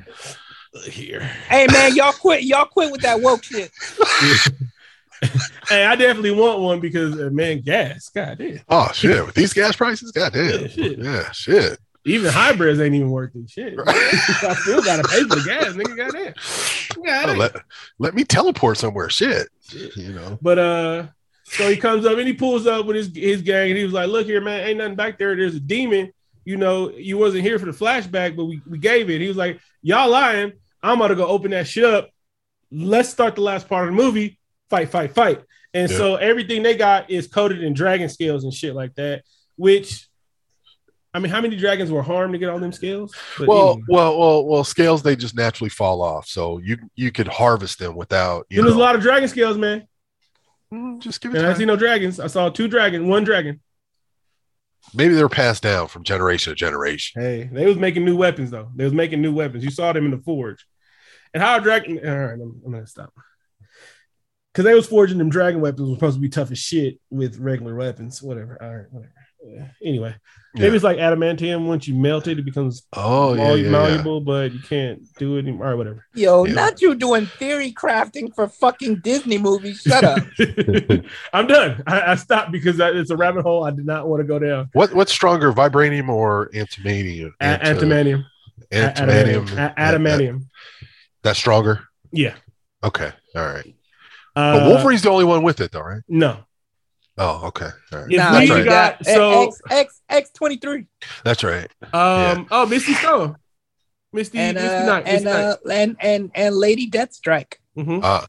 [0.85, 1.19] Here.
[1.19, 2.43] Hey man, y'all quit.
[2.43, 3.69] Y'all quit with that woke shit.
[5.69, 8.09] hey, I definitely want one because uh, man, gas.
[8.09, 8.59] God damn.
[8.69, 9.23] Oh shit!
[9.23, 10.61] With these gas prices, god damn.
[10.61, 10.97] Yeah, shit.
[10.97, 11.79] Yeah, shit.
[12.05, 13.49] Even hybrids ain't even worth it.
[13.49, 13.77] Shit.
[13.83, 13.95] Right.
[13.95, 15.97] I still gotta pay for the gas, nigga.
[15.97, 16.33] Goddamn.
[17.05, 17.55] God oh, let,
[17.99, 19.09] let me teleport somewhere.
[19.09, 19.47] Shit.
[19.67, 19.95] shit.
[19.95, 20.37] You know.
[20.41, 21.07] But uh
[21.43, 23.93] so he comes up and he pulls up with his, his gang and he was
[23.93, 25.35] like, Look here, man, ain't nothing back there.
[25.35, 26.11] There's a demon.
[26.45, 29.21] You know, you wasn't here for the flashback, but we, we gave it.
[29.21, 30.53] He was like, Y'all lying.
[30.81, 32.09] I'm about to go open that shit up.
[32.71, 34.39] Let's start the last part of the movie.
[34.69, 35.41] Fight, fight, fight.
[35.73, 35.97] And yeah.
[35.97, 39.23] so everything they got is coated in dragon scales and shit like that,
[39.55, 40.07] which
[41.13, 43.13] I mean, how many dragons were harmed to get all them scales?
[43.37, 43.83] But well, anyway.
[43.87, 47.95] well, well, well, scales they just naturally fall off, so you you could harvest them
[47.95, 48.47] without.
[48.49, 49.87] You There's a lot of dragon scales, man.
[50.73, 51.37] Mm, just give it.
[51.37, 51.55] And time.
[51.55, 52.19] I see no dragons.
[52.19, 53.61] I saw two dragon, one dragon.
[54.93, 57.21] Maybe they were passed down from generation to generation.
[57.21, 58.69] Hey, they was making new weapons though.
[58.75, 59.63] They was making new weapons.
[59.63, 60.65] You saw them in the forge.
[61.33, 61.99] And how a dragon?
[61.99, 63.13] All right, I'm, I'm gonna stop.
[64.51, 67.37] Because they was forging them dragon weapons was supposed to be tough as shit with
[67.37, 68.21] regular weapons.
[68.21, 68.61] Whatever.
[68.61, 69.13] All right, whatever.
[69.45, 69.67] Yeah.
[69.83, 70.15] Anyway,
[70.53, 70.73] maybe yeah.
[70.73, 71.67] it's like adamantium.
[71.67, 75.39] Once you melt it, it becomes oh yeah, yeah malleable, but you can't do it
[75.39, 75.71] anymore.
[75.71, 76.05] Or whatever.
[76.13, 79.81] Yo, not you doing theory crafting for fucking Disney movies.
[79.81, 80.23] Shut up.
[81.33, 81.83] I'm done.
[81.85, 84.39] I, I stopped because I, it's a rabbit hole I did not want to go
[84.39, 84.69] down.
[84.73, 87.33] What What's stronger, vibranium or antimanium?
[87.41, 88.23] A- antimanium.
[88.71, 89.47] Antimanium.
[89.47, 89.75] Adamantium.
[89.75, 90.45] Adamantium.
[91.21, 91.87] That's stronger.
[92.11, 92.35] Yeah.
[92.83, 93.11] Okay.
[93.35, 93.75] All right.
[94.35, 96.01] Uh, but Wolverine's the only one with it, though, right?
[96.07, 96.39] No.
[97.17, 97.69] Oh, okay.
[97.91, 98.09] All right.
[98.09, 98.65] Nah, we right.
[98.65, 100.85] got so X X X twenty three.
[101.23, 101.71] That's right.
[101.81, 101.91] Um.
[101.93, 102.43] Yeah.
[102.51, 103.37] Oh, Misty Stone.
[104.11, 107.55] Misty, and, Misty uh, Knight, Misty and, uh, and and and Lady Deathstrike.
[107.77, 107.99] Mm-hmm.
[108.03, 108.25] Uh,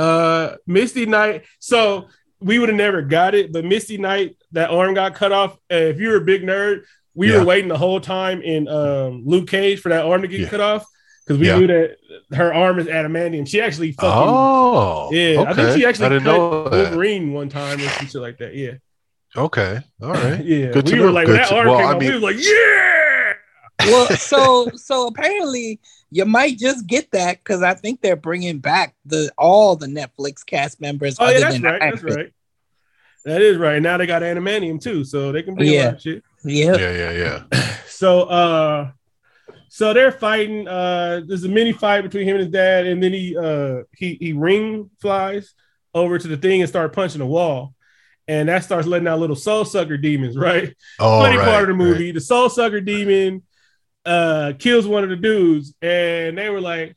[0.00, 1.44] uh, Misty Knight.
[1.58, 2.08] So
[2.40, 5.54] we would have never got it, but Misty Knight, that arm got cut off.
[5.70, 6.84] Uh, if you were a big nerd,
[7.14, 7.38] we yeah.
[7.38, 10.48] were waiting the whole time in um, Luke Cage for that arm to get yeah.
[10.48, 10.86] cut off
[11.26, 11.58] because we yeah.
[11.58, 11.96] knew that
[12.34, 13.48] her arm is adamantium.
[13.48, 15.40] She actually fucking oh yeah.
[15.40, 15.50] Okay.
[15.50, 18.54] I think she actually cut Wolverine one time or some shit like that.
[18.54, 18.74] Yeah.
[19.36, 19.80] Okay.
[20.02, 20.44] All right.
[20.44, 20.70] yeah.
[20.72, 23.32] Good we were like when that arm well, came I mean, we were like yeah.
[23.86, 28.94] well, so so apparently you might just get that because I think they're bringing back
[29.04, 31.16] the all the Netflix cast members.
[31.18, 31.80] Oh yeah, that's right.
[31.80, 32.32] That's right.
[33.24, 33.82] That is right.
[33.82, 35.96] Now they got adamantium too, so they can bring yeah.
[35.96, 36.22] shit.
[36.44, 36.76] Yeah.
[36.76, 37.10] Yeah.
[37.10, 37.42] Yeah.
[37.52, 37.76] Yeah.
[37.88, 38.90] so uh
[39.76, 40.66] so they're fighting.
[40.66, 44.16] Uh, there's a mini fight between him and his dad, and then he uh, he
[44.18, 45.52] he ring flies
[45.92, 47.74] over to the thing and start punching the wall,
[48.26, 50.34] and that starts letting out little soul sucker demons.
[50.38, 50.74] Right.
[50.98, 52.14] Oh, Funny right, part of the movie, right.
[52.14, 53.42] the soul sucker demon
[54.06, 56.96] uh, kills one of the dudes, and they were like,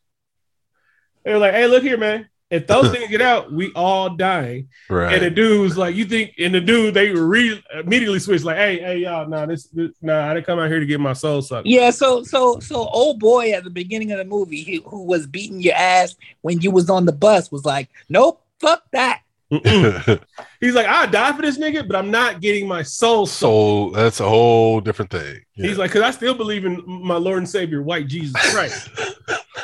[1.25, 4.65] they were like, "Hey, look here, man." If those things get out, we all die.
[4.89, 5.13] Right.
[5.13, 8.79] And the dude's like, you think, and the dude, they re- immediately switch, like, hey,
[8.79, 11.43] hey, y'all, nah, this, this, nah, I didn't come out here to get my soul
[11.43, 11.67] sucked.
[11.67, 15.27] Yeah, so, so, so, old boy at the beginning of the movie, he, who was
[15.27, 19.21] beating your ass when you was on the bus, was like, nope, fuck that.
[19.51, 23.25] He's like, I die for this nigga, but I'm not getting my soul.
[23.25, 23.91] Soul.
[23.91, 25.41] That's a whole different thing.
[25.55, 25.67] Yeah.
[25.67, 28.89] He's like, because I still believe in my Lord and Savior, white Jesus Christ.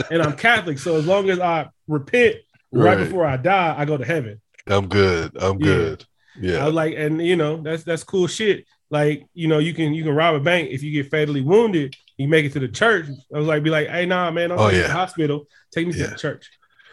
[0.10, 2.38] and I'm Catholic, so as long as I repent
[2.72, 4.41] right, right, before I die, I go to heaven.
[4.68, 5.32] I'm good.
[5.39, 5.66] I'm yeah.
[5.66, 6.06] good.
[6.39, 6.66] Yeah.
[6.66, 8.66] I like, and you know, that's that's cool shit.
[8.89, 11.96] Like, you know, you can you can rob a bank if you get fatally wounded,
[12.18, 13.08] you make it to the church.
[13.34, 14.84] I was like, be like, hey, nah, man, I'm oh, yeah.
[14.84, 15.48] the hospital.
[15.72, 16.06] Take me yeah.
[16.06, 16.50] to the church.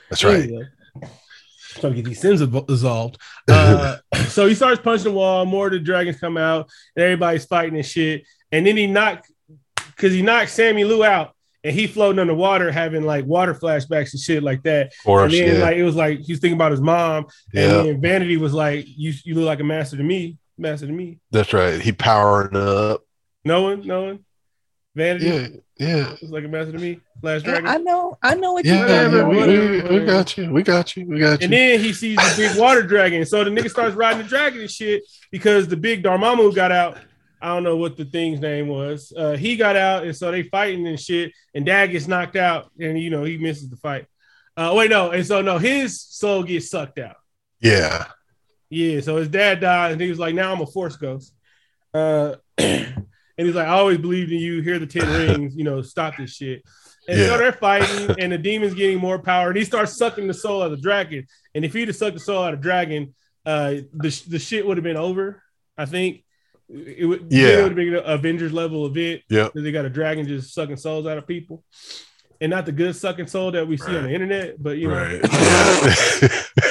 [0.08, 0.42] That's right.
[0.42, 0.66] Anyway,
[1.74, 3.18] trying to get these sins dissolved.
[3.48, 3.96] Uh,
[4.28, 5.44] so he starts punching the wall.
[5.44, 8.22] More of the dragons come out, and everybody's fighting and shit.
[8.52, 9.30] And then he knocked
[9.74, 14.20] because he knocked Sammy Lou out, and he floating underwater, having like water flashbacks and
[14.20, 14.92] shit like that.
[15.04, 15.62] Course, and then yeah.
[15.62, 17.80] like it was like he's thinking about his mom, yeah.
[17.80, 20.92] and then Vanity was like, "You you look like a master to me, master to
[20.92, 21.80] me." That's right.
[21.80, 23.02] He powering up.
[23.44, 24.24] No one, no one.
[24.94, 25.26] Vanity.
[25.26, 26.16] Yeah, yeah.
[26.20, 27.00] It's like a master to me.
[27.22, 27.66] Last Dragon.
[27.66, 30.50] I know, I know what yeah, you yeah, we, we, we, got you.
[30.50, 31.06] We got you.
[31.06, 31.44] We got you.
[31.44, 33.24] And then he sees the big water dragon.
[33.26, 36.96] So the nigga starts riding the dragon and shit because the big Dormammu got out.
[37.40, 39.12] I don't know what the thing's name was.
[39.16, 41.32] Uh, he got out, and so they fighting and shit.
[41.54, 44.06] And Dad gets knocked out, and you know he misses the fight.
[44.56, 47.16] Uh, wait, no, and so no, his soul gets sucked out.
[47.60, 48.06] Yeah,
[48.68, 49.00] yeah.
[49.00, 51.32] So his dad died, and he was like, "Now I'm a Force ghost."
[51.94, 54.60] Uh, and he's like, I always believed in you.
[54.60, 56.62] Hear the ten rings, you know, stop this shit.
[57.08, 57.26] And yeah.
[57.26, 60.62] so they're fighting, and the demon's getting more power, and he starts sucking the soul
[60.62, 61.26] out of the dragon.
[61.54, 63.14] And if he'd have sucked the soul out of dragon,
[63.46, 65.42] uh, the the shit would have been over.
[65.78, 66.24] I think
[66.72, 67.26] it would.
[67.30, 69.22] Yeah, it would have been an Avengers level event.
[69.28, 71.64] Yeah, they got a dragon just sucking souls out of people,
[72.40, 73.96] and not the good sucking soul that we see right.
[73.96, 75.20] on the internet, but you know.
[75.20, 76.42] Right.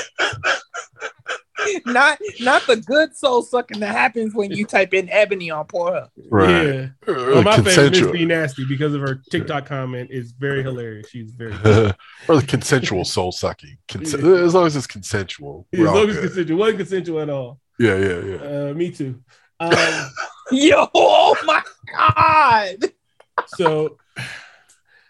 [1.86, 6.10] not not the good soul sucking that happens when you type in ebony on Pornhub.
[6.30, 6.66] Right.
[6.66, 6.88] Yeah.
[7.08, 11.10] Well, my favorite is Be Nasty because of her TikTok comment is very hilarious.
[11.10, 11.54] She's very
[12.28, 13.78] or the consensual soul sucking.
[13.88, 14.30] Cons- yeah.
[14.36, 15.68] As long as it's consensual.
[15.72, 16.60] Yeah, as long as it's consensual.
[16.60, 17.60] Wasn't consensual at all.
[17.80, 18.36] Yeah, yeah, yeah.
[18.36, 19.22] Uh, me too.
[19.60, 20.12] Um,
[20.52, 22.78] Yo, oh my god.
[23.48, 23.98] So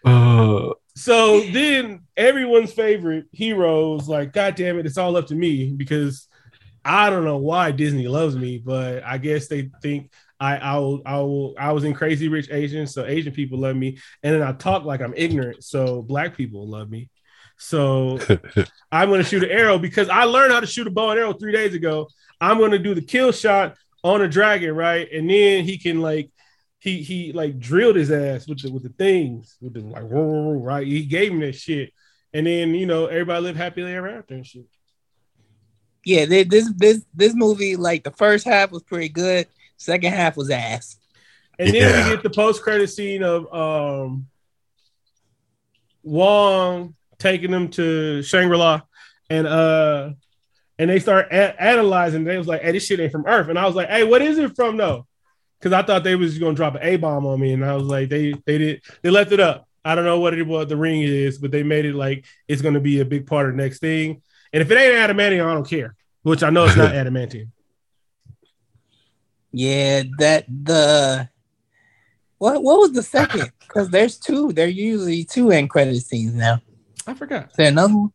[0.04, 5.70] uh, so then everyone's favorite heroes like god damn it it's all up to me
[5.70, 6.28] because
[6.84, 11.02] I don't know why Disney loves me, but I guess they think I I will,
[11.04, 14.42] I will I was in Crazy Rich Asians, so Asian people love me, and then
[14.42, 17.10] I talk like I'm ignorant, so black people love me.
[17.58, 18.18] So
[18.92, 21.34] I'm gonna shoot an arrow because I learned how to shoot a bow and arrow
[21.34, 22.08] three days ago.
[22.40, 25.10] I'm gonna do the kill shot on a dragon, right?
[25.12, 26.30] And then he can like
[26.78, 30.86] he he like drilled his ass with the with the things with the like right.
[30.86, 31.92] He gave him that shit,
[32.32, 34.66] and then you know everybody lived happily ever after and shit
[36.04, 39.46] yeah, they, this this this movie, like the first half was pretty good,
[39.76, 40.96] second half was ass.
[41.58, 42.04] And then yeah.
[42.04, 44.26] we get the post credit scene of um
[46.02, 48.80] Wong taking them to Shangri La,
[49.28, 50.10] and uh,
[50.80, 52.24] and they start a- analyzing.
[52.24, 54.22] They was like, "Hey, this shit ain't from Earth," and I was like, "Hey, what
[54.22, 55.06] is it from though?"
[55.58, 57.84] Because I thought they was gonna drop an A bomb on me, and I was
[57.84, 60.78] like, "They they did they left it up." I don't know what it what the
[60.78, 63.62] ring is, but they made it like it's gonna be a big part of the
[63.62, 64.22] next thing.
[64.54, 65.94] And if it ain't adamantium, I don't care.
[66.22, 67.50] Which I know it's not adamantium.
[69.52, 71.28] Yeah, that the
[72.38, 73.52] what what was the second?
[73.70, 74.52] Because there's two.
[74.52, 76.60] There are usually two end credit scenes now.
[77.06, 77.50] I forgot.
[77.50, 78.12] Is there another one?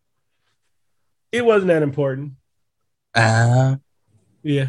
[1.32, 2.34] It wasn't that important.
[3.16, 3.78] Uh
[4.43, 4.68] yeah.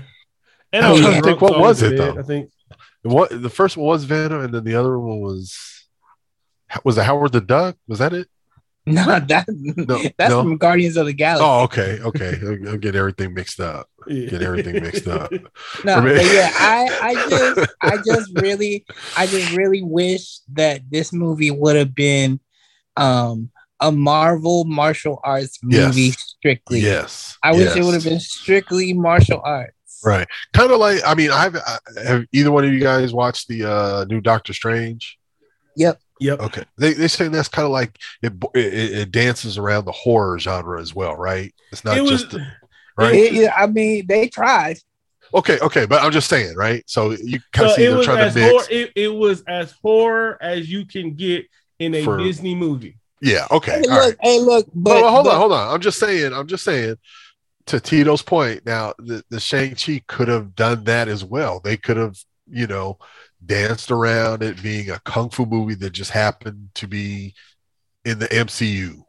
[0.72, 2.18] And I, I think what was it though?
[2.18, 2.50] I think
[3.02, 5.86] what the first one was Venom, and then the other one was
[6.84, 7.76] was it Howard the Duck?
[7.86, 8.28] Was that it?
[8.88, 10.44] No, that no, that's no?
[10.44, 11.44] from Guardians of the Galaxy.
[11.44, 12.38] Oh, okay, okay.
[12.68, 13.90] I'll get everything mixed up.
[14.06, 15.32] Get everything mixed up.
[15.84, 18.86] no, but yeah, I, I just, I just really,
[19.16, 22.38] I just really wish that this movie would have been,
[22.96, 23.50] um,
[23.80, 26.34] a Marvel martial arts movie yes.
[26.38, 26.80] strictly.
[26.80, 27.76] Yes, I wish yes.
[27.76, 29.72] it would have been strictly martial arts.
[30.04, 31.00] Right, kind of like.
[31.06, 31.56] I mean, I've
[32.02, 35.18] have either one of you guys watched the uh, new Doctor Strange?
[35.76, 36.00] Yep.
[36.20, 36.40] Yep.
[36.40, 36.64] Okay.
[36.78, 40.80] They they say that's kind of like it, it, it dances around the horror genre
[40.80, 41.54] as well, right?
[41.72, 42.36] It's not it was, just
[42.96, 43.14] right.
[43.14, 44.78] It, I mean, they tried.
[45.34, 46.84] Okay, okay, but I'm just saying, right?
[46.86, 48.50] So you kind of so see them trying to mix.
[48.50, 51.46] Horror, it, it, was as horror as you can get
[51.78, 52.96] in a For, Disney movie.
[53.20, 53.46] Yeah.
[53.50, 53.72] Okay.
[53.72, 54.16] Hey, look, right.
[54.20, 54.66] hey, look.
[54.74, 55.74] But, well, hold but, on, hold on.
[55.74, 56.32] I'm just saying.
[56.32, 56.96] I'm just saying.
[57.66, 61.58] To Tito's point, now the, the Shang Chi could have done that as well.
[61.58, 62.16] They could have,
[62.48, 62.96] you know,
[63.44, 67.34] danced around it being a kung fu movie that just happened to be
[68.04, 69.02] in the MCU,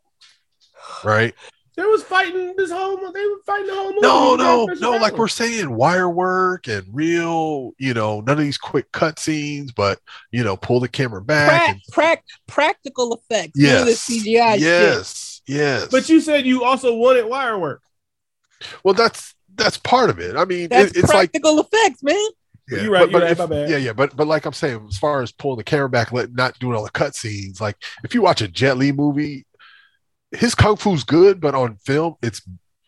[1.03, 1.35] right?
[1.77, 2.97] They was fighting this whole.
[2.97, 4.01] They were fighting the whole movie.
[4.01, 4.91] No, no, no.
[4.97, 7.73] Like we're saying, wire work and real.
[7.77, 9.99] You know, none of these quick cut scenes, but
[10.31, 11.69] you know, pull the camera back.
[11.69, 12.17] and, pra-
[12.47, 13.53] practical effects.
[13.55, 14.09] Yes.
[14.09, 14.57] CGI.
[14.57, 15.41] Yes.
[15.45, 15.55] Shit.
[15.55, 15.87] Yes.
[15.91, 17.83] But you said you also wanted wire work.
[18.83, 20.35] Well, that's that's part of it.
[20.35, 22.15] I mean, that's it, it's practical like, effects, man.
[22.69, 23.11] Yeah, you're right.
[23.11, 23.49] But, but you're if, right.
[23.49, 23.69] My bad.
[23.69, 23.93] Yeah, yeah.
[23.93, 26.75] But but like I'm saying, as far as pulling the camera back, let, not doing
[26.75, 27.61] all the cut scenes.
[27.61, 29.45] Like if you watch a Jet Li movie,
[30.31, 32.41] his kung fu's good, but on film, it's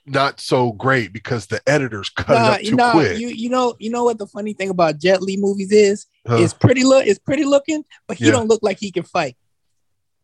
[0.05, 3.19] not so great because the editors cut nah, it up too nah, quick.
[3.19, 6.07] You you know you know what the funny thing about Jet Li movies is?
[6.27, 6.37] Huh?
[6.37, 7.05] It's pretty look.
[7.05, 8.31] It's pretty looking, but he yeah.
[8.31, 9.37] don't look like he can fight.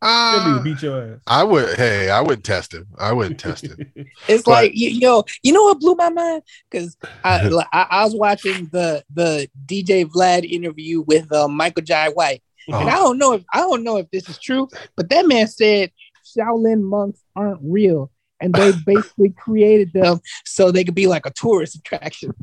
[0.01, 1.19] Uh, beat your ass.
[1.25, 1.75] I would.
[1.77, 2.87] Hey, I wouldn't test him.
[2.97, 3.91] I wouldn't test him.
[4.27, 6.43] it's but, like you, yo, you know what blew my mind?
[6.69, 12.09] Because I, I, I was watching the the DJ Vlad interview with uh, Michael Jai
[12.09, 12.79] White, uh-huh.
[12.79, 15.47] and I don't know if I don't know if this is true, but that man
[15.47, 15.91] said
[16.37, 21.31] Shaolin monks aren't real, and they basically created them so they could be like a
[21.31, 22.33] tourist attraction.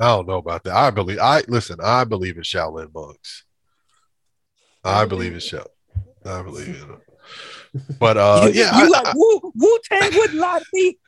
[0.00, 0.74] I don't know about that.
[0.74, 1.18] I believe.
[1.18, 1.78] I listen.
[1.82, 3.44] I believe in Shaolin monks.
[4.84, 5.66] I believe in Shaolin.
[6.24, 7.98] I believe in it.
[7.98, 10.98] But uh, you, yeah, you I, like Wu Wu Tang wouldn't lie to me.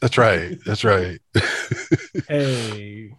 [0.00, 0.58] That's right.
[0.64, 1.20] That's right.
[2.28, 3.14] hey,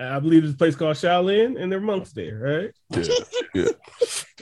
[0.00, 2.70] I believe there's a place called Shaolin, and they're monks there, right?
[2.90, 3.14] Yeah.
[3.54, 3.68] yeah.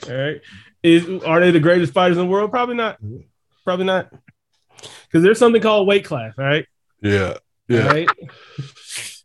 [0.09, 0.41] All right.
[0.81, 2.51] Is are they the greatest fighters in the world?
[2.51, 2.97] Probably not.
[3.65, 4.11] Probably not.
[4.77, 6.65] Because there's something called weight class, right?
[7.01, 7.35] Yeah.
[7.67, 7.87] Yeah.
[7.87, 8.09] Right.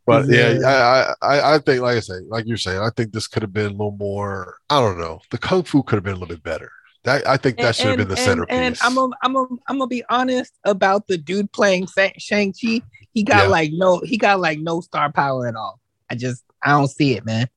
[0.07, 3.27] But yeah, I, I I think like I say, like you're saying, I think this
[3.27, 4.59] could have been a little more.
[4.69, 5.21] I don't know.
[5.31, 6.71] The kung fu could have been a little bit better.
[7.05, 8.57] That I think that and, should have been the and, centerpiece.
[8.57, 12.83] And I'm a, I'm a, I'm gonna be honest about the dude playing Shang Chi.
[13.13, 13.49] He got yeah.
[13.49, 15.81] like no, he got like no star power at all.
[16.15, 17.49] I just I don't see it, man.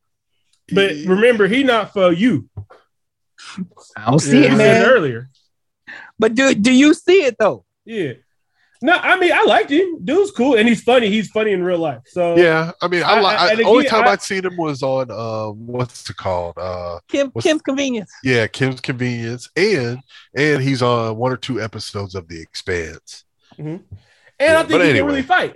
[0.74, 2.50] But remember, he not for you.
[3.96, 4.86] I don't see yeah, it, man.
[4.86, 5.30] Earlier,
[6.18, 7.66] but do do you see it though?
[7.86, 8.14] Yeah.
[8.82, 10.04] No, I mean I liked him.
[10.04, 11.10] Dude's cool and he's funny.
[11.10, 12.02] He's funny in real life.
[12.08, 14.84] So yeah, I mean, I, I, I the only time I, would seen him was
[14.84, 16.58] on um, what's it called?
[16.58, 18.12] Uh, Kim Kim's Convenience.
[18.24, 20.00] Yeah, Kim's Convenience, and
[20.36, 23.24] and he's on one or two episodes of The Expanse.
[23.54, 23.68] Mm-hmm.
[23.70, 23.86] And
[24.40, 24.98] yeah, I think he anyway.
[24.98, 25.56] can really fight.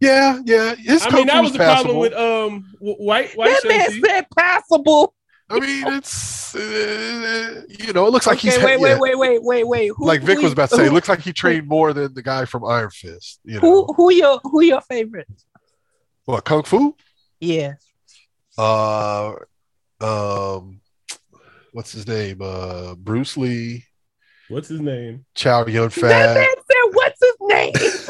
[0.00, 0.74] Yeah, yeah.
[0.74, 1.92] His I mean, that was the passable.
[1.92, 3.54] problem with um white white.
[3.62, 5.14] That man said passable.
[5.50, 8.98] I mean, it's uh, you know, it looks like okay, he's wait, yeah.
[8.98, 9.90] wait, wait, wait, wait, wait.
[9.96, 11.92] Who, like Vic who, was about to say, who, it looks like he trained more
[11.92, 13.40] than the guy from Iron Fist.
[13.44, 13.60] You know?
[13.60, 15.26] Who who your who your favorite?
[16.24, 16.96] What kung fu?
[17.40, 17.74] Yeah.
[18.56, 19.34] Uh,
[20.00, 20.80] um,
[21.72, 22.40] what's his name?
[22.40, 23.84] Uh, Bruce Lee.
[24.48, 25.26] What's his name?
[25.34, 26.08] Chow Yun Fat.
[26.08, 28.09] That man said, "What's his name?"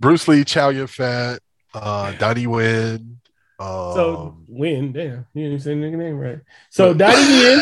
[0.00, 1.40] Bruce Lee, Chow Yun Fat,
[1.74, 3.20] uh, Donnie Yen.
[3.58, 6.38] Um, so Win, damn, you didn't say nigga name right.
[6.70, 7.60] So Donnie Yen,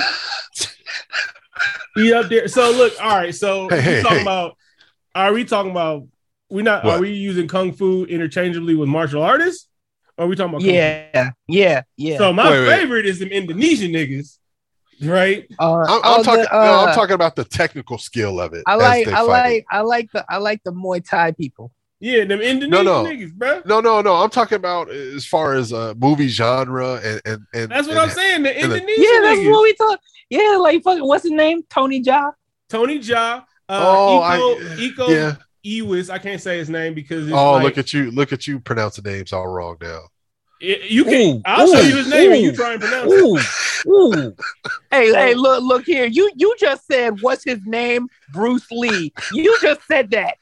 [1.97, 2.47] he up there.
[2.47, 3.35] So look, all right.
[3.35, 4.23] So hey, hey, talking hey.
[4.23, 4.57] about.
[5.15, 6.07] Are we talking about?
[6.49, 6.85] We not?
[6.85, 6.99] What?
[6.99, 9.69] Are we using kung fu interchangeably with martial artists?
[10.17, 10.63] Or are we talking about?
[10.63, 12.19] Yeah, yeah, yeah.
[12.19, 13.07] So my wait, favorite wait.
[13.07, 14.39] is them Indonesian niggas.
[15.01, 16.43] Right, uh, I'm, I'm talking.
[16.43, 18.63] The, uh, no, I'm talking about the technical skill of it.
[18.67, 19.09] I like.
[19.09, 19.67] I like.
[19.71, 20.25] I like the.
[20.29, 21.73] I like the Muay Thai people.
[22.01, 23.05] Yeah, them Indonesian no, no.
[23.05, 23.63] niggas, bro.
[23.67, 24.15] No, no, no.
[24.15, 27.99] I'm talking about as far as uh movie genre and and, and that's what and,
[27.99, 28.43] I'm saying.
[28.45, 28.95] The Indonesian.
[28.99, 29.51] Yeah, that's niggas.
[29.51, 30.01] what we talk.
[30.31, 31.63] Yeah, like fucking what's his name?
[31.69, 32.33] Tony Jaa.
[32.69, 33.45] Tony Jaa.
[33.69, 35.83] Uh, oh, Iko, I, Iko yeah.
[35.83, 36.09] Uwais.
[36.09, 38.97] I can't say his name because oh, like, look at you, look at you, pronounce
[38.97, 40.03] the names all wrong now.
[40.61, 41.43] It, you can.
[41.45, 43.87] I'll ooh, show you his name, ooh, and you try and pronounce ooh, it.
[43.87, 44.35] Ooh.
[44.91, 46.07] hey, hey, look, look here.
[46.07, 48.09] You you just said what's his name?
[48.33, 49.13] Bruce Lee.
[49.33, 50.37] You just said that.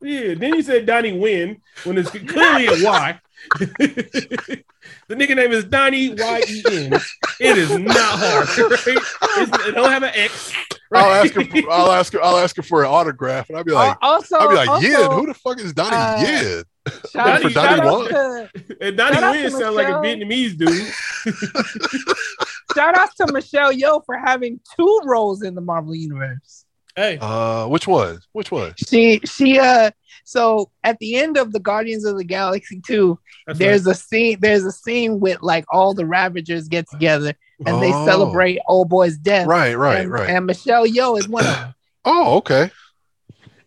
[0.00, 0.34] Yeah.
[0.34, 3.20] Then you said Donnie Win when it's clearly a Y.
[3.58, 4.64] the
[5.10, 6.92] nigga name is Donnie Y E N.
[7.40, 8.82] It is not hard, right?
[8.86, 10.52] It's, it don't have an X.
[10.90, 11.04] Right?
[11.04, 11.46] I'll ask him.
[11.46, 12.14] For, I'll ask.
[12.14, 14.68] Him, I'll ask him for an autograph, and I'll be like, also, I'll be like,
[14.68, 15.10] also, Yen.
[15.12, 16.64] Who the fuck is Donnie uh, Yen?
[17.12, 18.48] Donnie, for Donnie Win.
[18.80, 20.92] And Donnie Win sounds like a Vietnamese dude.
[22.74, 26.64] shout out to Michelle Yeoh for having two roles in the Marvel universe.
[26.98, 27.16] Hey.
[27.20, 28.20] Uh, which one?
[28.32, 28.74] Which one?
[28.76, 29.92] She she uh
[30.24, 33.94] so at the end of the Guardians of the Galaxy 2, That's there's right.
[33.94, 37.34] a scene there's a scene with like all the Ravagers get together
[37.64, 37.80] and oh.
[37.80, 39.46] they celebrate old boy's death.
[39.46, 40.28] Right, right, and, right.
[40.28, 41.74] And Michelle Yeoh is one of them.
[42.04, 42.72] oh, okay.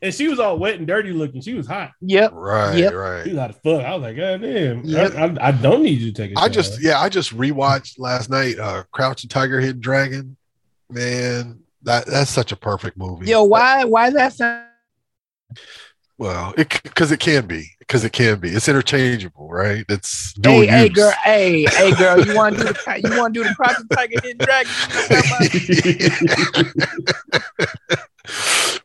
[0.02, 1.40] And she was all wet and dirty looking.
[1.40, 1.92] She was hot.
[2.02, 2.32] Yep.
[2.34, 2.78] Right.
[2.80, 2.94] Yep.
[2.94, 3.24] Right.
[3.24, 3.86] She was hot as fuck.
[3.86, 4.84] I was like, God damn.
[4.84, 5.16] Yep.
[5.16, 6.38] I, I, I, don't need you to take it.
[6.38, 8.60] I just, yeah, I just rewatched last night.
[8.60, 10.36] Uh, Crouching Tiger, Hidden Dragon.
[10.90, 13.28] Man, that that's such a perfect movie.
[13.28, 14.68] Yo, why why that sound?
[16.22, 18.50] Well, because it, it, can be, because it can be.
[18.50, 19.84] It's interchangeable, right?
[19.90, 20.70] It's dual hey, use.
[20.70, 23.56] hey, girl, hey, hey, girl, you want to do the you want to do the
[23.56, 24.72] Project Tiger Hidden Dragon?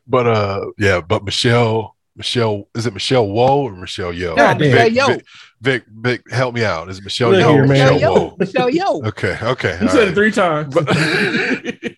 [0.07, 4.35] but uh, yeah, but Michelle, Michelle, is it Michelle Woe or Michelle Yo?
[4.35, 5.07] No, Michelle Yo.
[5.09, 5.25] Vic,
[5.61, 6.89] Vic, Vic, help me out.
[6.89, 7.53] Is it Michelle Yo?
[7.53, 8.35] Here, Michelle Yo.
[8.39, 9.03] Michelle Yo.
[9.05, 9.79] Okay, okay.
[9.83, 10.09] You said right.
[10.09, 10.73] it three times.
[10.73, 10.87] But,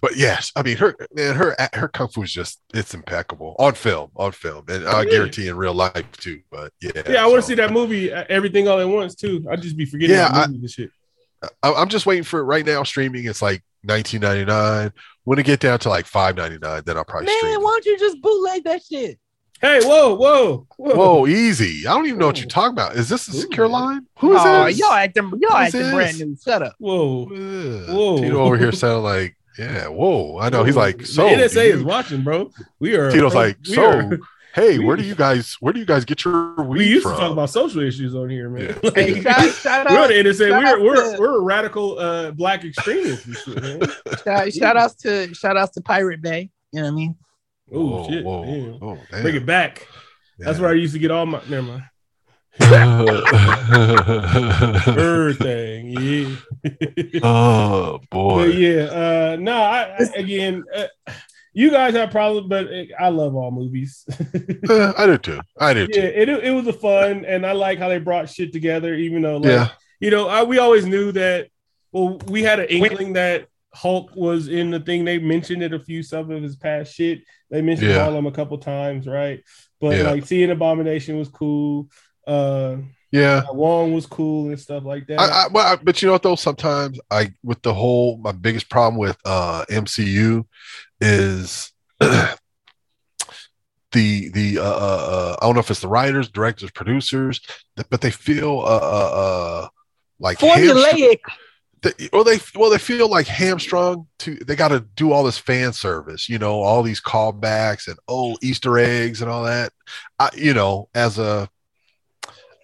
[0.00, 3.74] but yes, I mean her man, her her kung fu is just it's impeccable on
[3.74, 5.10] film, on film, and I yeah.
[5.10, 6.40] guarantee in real life too.
[6.50, 9.46] But yeah, yeah, I want to see that movie, uh, everything all at once too.
[9.50, 10.16] I just be forgetting.
[10.16, 10.90] Yeah, I, shit.
[11.62, 12.82] I, I'm just waiting for it right now.
[12.82, 14.92] Streaming, it's like 19.99.
[15.24, 17.26] When it get down to like 5.99, then I'll probably.
[17.26, 19.18] Man, stream why don't you just bootleg that shit?
[19.62, 21.86] Hey, whoa, whoa, whoa, whoa, easy.
[21.86, 22.96] I don't even know what you're talking about.
[22.96, 24.08] Is this a secure line?
[24.18, 24.76] Who is oh, this?
[24.76, 25.92] Y'all acting, y'all Who's acting this?
[25.92, 26.36] brand new.
[26.44, 26.74] Shut up.
[26.78, 28.18] Whoa, whoa.
[28.18, 30.38] Tito over here sounding like, yeah, whoa.
[30.38, 30.64] I know.
[30.64, 32.50] He's like, so the NSA you, is watching, bro.
[32.78, 33.10] We are.
[33.10, 33.84] Tito's bro, like, so.
[33.84, 34.18] Are,
[34.54, 37.14] hey, where do you guys where do you guys get your weed We used from?
[37.14, 38.78] to talk about social issues on here, man.
[38.82, 38.90] Yeah.
[38.94, 40.50] Hey, shout, shout we're out, the NSA.
[40.50, 43.42] We're we're, to, we're a radical uh, black extremists.
[43.44, 43.80] Shit, man.
[44.24, 46.50] Shout, shout outs to shout outs to Pirate Bay.
[46.72, 47.16] You know what I mean?
[47.72, 48.24] Oh shit!
[48.24, 48.78] Whoa.
[48.82, 49.86] Oh, Bring it back.
[50.38, 51.40] That's where I used to get all my.
[51.48, 51.84] Never mind.
[54.86, 57.20] Everything, yeah.
[57.22, 58.46] oh boy.
[58.46, 59.56] But yeah, uh, no.
[59.56, 60.84] I, I again, uh,
[61.54, 64.04] you guys have problems, but it, I love all movies.
[64.68, 65.40] uh, I do too.
[65.58, 65.88] I do.
[65.90, 68.94] Yeah, it, it was a fun, and I like how they brought shit together.
[68.94, 69.68] Even though, like, yeah,
[70.00, 71.48] you know, I, we always knew that.
[71.90, 75.04] Well, we had an inkling that Hulk was in the thing.
[75.04, 77.22] They mentioned it a few some of his past shit.
[77.50, 78.02] They mentioned yeah.
[78.02, 79.42] all of them a couple times, right?
[79.80, 80.10] But yeah.
[80.10, 81.88] like seeing Abomination was cool.
[82.26, 82.76] Uh,
[83.12, 85.20] yeah, Wong was cool and stuff like that.
[85.20, 86.34] I, I, but, but you know what though?
[86.34, 90.46] Sometimes I with the whole my biggest problem with uh MCU
[91.00, 92.38] is the
[93.92, 97.40] the uh, uh, uh, I don't know if it's the writers, directors, producers,
[97.90, 99.68] but they feel uh uh, uh
[100.18, 101.18] like formulaic.
[101.82, 105.38] They, well, they well they feel like hamstrung to they got to do all this
[105.38, 109.72] fan service, you know, all these callbacks and oh Easter eggs and all that.
[110.18, 111.48] I, you know, as a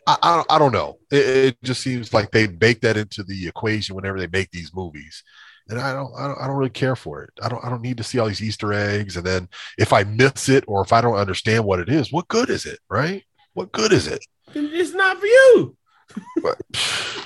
[0.08, 0.96] I, I, I don't know.
[1.10, 4.74] It, it, just seems like they bake that into the equation whenever they make these
[4.74, 5.22] movies,
[5.68, 7.30] and I don't, I don't I don't really care for it.
[7.42, 10.04] I don't I don't need to see all these Easter eggs, and then if I
[10.04, 12.78] miss it or if I don't understand what it is, what good is it?
[12.88, 13.22] Right?
[13.52, 14.24] What good is it?
[14.54, 15.76] It's not for you.
[16.42, 16.58] but,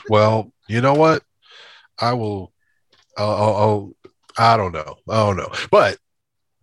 [0.09, 1.22] well, you know what?
[2.01, 2.53] I will.
[3.16, 3.93] I'll, I'll, I'll,
[4.39, 4.97] I don't know.
[5.09, 5.53] I don't know.
[5.70, 5.99] But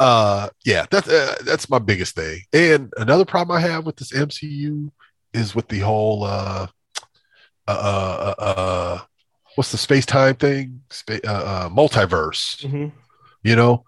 [0.01, 2.41] uh, yeah, that's uh, that's my biggest thing.
[2.51, 4.91] And another problem I have with this MCU
[5.33, 6.67] is with the whole uh,
[7.67, 8.99] uh, uh, uh, uh
[9.55, 10.81] what's the space time thing?
[10.89, 12.63] Spa- uh, uh, multiverse.
[12.63, 12.87] Mm-hmm.
[13.43, 13.85] You know,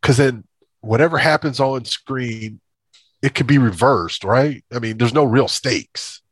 [0.00, 0.44] because then
[0.80, 2.60] whatever happens on screen,
[3.22, 4.64] it could be reversed, right?
[4.72, 6.22] I mean, there's no real stakes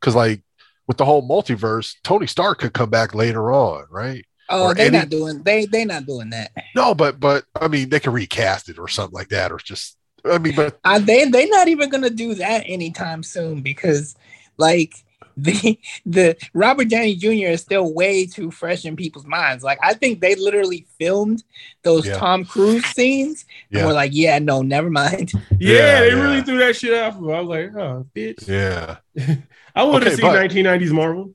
[0.00, 0.42] because like
[0.86, 4.24] with the whole multiverse, Tony Stark could come back later on, right?
[4.48, 4.98] Oh, they're any...
[4.98, 6.50] not doing they they're not doing that.
[6.74, 9.96] No, but but I mean they can recast it or something like that, or just
[10.24, 14.14] I mean, but uh, they they not even gonna do that anytime soon because
[14.56, 14.94] like
[15.36, 17.52] the the Robert Downey Jr.
[17.52, 19.64] is still way too fresh in people's minds.
[19.64, 21.42] Like I think they literally filmed
[21.82, 22.16] those yeah.
[22.16, 23.78] Tom Cruise scenes yeah.
[23.78, 25.32] and we're like, yeah, no, never mind.
[25.58, 27.14] Yeah, yeah they really threw that shit out.
[27.14, 28.48] I was like, oh, bitch.
[28.48, 28.96] Yeah.
[29.76, 30.50] I want okay, to see but...
[30.50, 31.34] 1990s Marvel.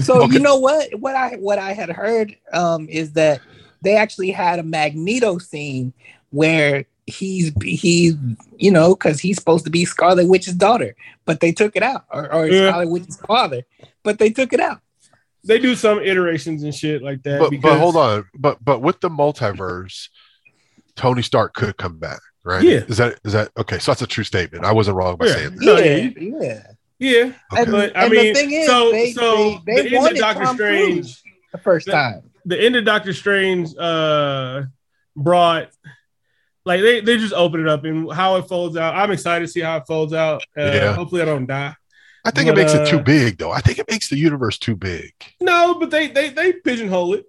[0.00, 0.34] so okay.
[0.34, 0.94] you know what?
[1.00, 3.40] What I what I had heard um, is that
[3.80, 5.92] they actually had a Magneto scene
[6.30, 8.14] where he's he's
[8.56, 10.94] you know because he's supposed to be Scarlet Witch's daughter,
[11.24, 12.68] but they took it out, or, or yeah.
[12.68, 13.62] Scarlet Witch's father,
[14.02, 14.80] but they took it out.
[15.44, 17.40] They do some iterations and shit like that.
[17.40, 17.62] But, because...
[17.62, 20.08] but hold on, but but with the multiverse,
[20.94, 22.62] Tony Stark could come back, right?
[22.62, 22.84] Yeah.
[22.86, 23.78] Is that is that okay?
[23.78, 24.64] So that's a true statement.
[24.64, 25.32] I wasn't wrong by yeah.
[25.32, 26.14] saying that.
[26.16, 26.62] Yeah, yeah.
[26.98, 27.68] Yeah, okay.
[27.68, 30.44] but I mean, the thing is, so they, so they, they the end of Doctor
[30.44, 32.30] Tom Strange Cruise the first the, time.
[32.44, 34.62] The end of Doctor Strange uh
[35.16, 35.70] brought
[36.64, 38.94] like they, they just open it up and how it folds out.
[38.94, 40.42] I'm excited to see how it folds out.
[40.56, 40.94] Uh, yeah.
[40.94, 41.74] Hopefully, I don't die.
[42.24, 43.50] I think but, it makes uh, it too big, though.
[43.50, 45.12] I think it makes the universe too big.
[45.40, 47.24] No, but they they they pigeonhole it.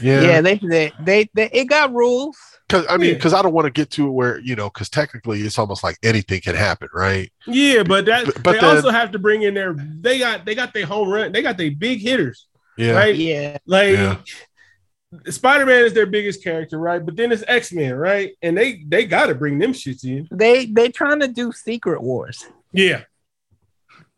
[0.00, 0.40] Yeah, yeah.
[0.40, 2.36] They they they, they it got rules.
[2.68, 3.38] Because I mean, because yeah.
[3.38, 5.96] I don't want to get to it where you know, because technically it's almost like
[6.02, 7.32] anything can happen, right?
[7.46, 10.44] Yeah, but that but, but they then, also have to bring in their they got
[10.44, 12.46] they got their home run, they got their big hitters.
[12.76, 13.16] Yeah, right.
[13.16, 14.18] Yeah, like yeah.
[15.30, 17.04] Spider Man is their biggest character, right?
[17.04, 18.32] But then it's X Men, right?
[18.42, 20.28] And they they got to bring them shits in.
[20.30, 22.44] They they trying to do Secret Wars.
[22.72, 23.02] Yeah,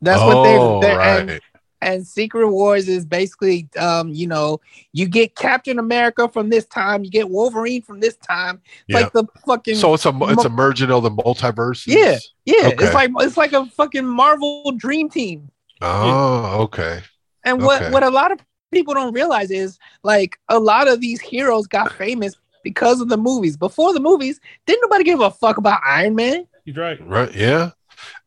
[0.01, 0.97] that's oh, what they.
[0.97, 1.31] Right.
[1.31, 1.41] And,
[1.83, 4.61] and Secret Wars is basically, um, you know,
[4.93, 8.61] you get Captain America from this time, you get Wolverine from this time.
[8.67, 9.01] It's yeah.
[9.01, 9.77] like the fucking.
[9.77, 11.87] So it's a it's a merging of the multiverse.
[11.87, 12.69] Yeah, yeah.
[12.69, 12.85] Okay.
[12.85, 15.51] It's like it's like a fucking Marvel Dream Team.
[15.81, 17.01] Oh, okay.
[17.45, 17.93] And what okay.
[17.93, 21.93] what a lot of people don't realize is like a lot of these heroes got
[21.95, 23.57] famous because of the movies.
[23.57, 26.47] Before the movies, didn't nobody give a fuck about Iron Man?
[26.65, 26.99] He's right.
[27.07, 27.35] Right.
[27.35, 27.71] Yeah.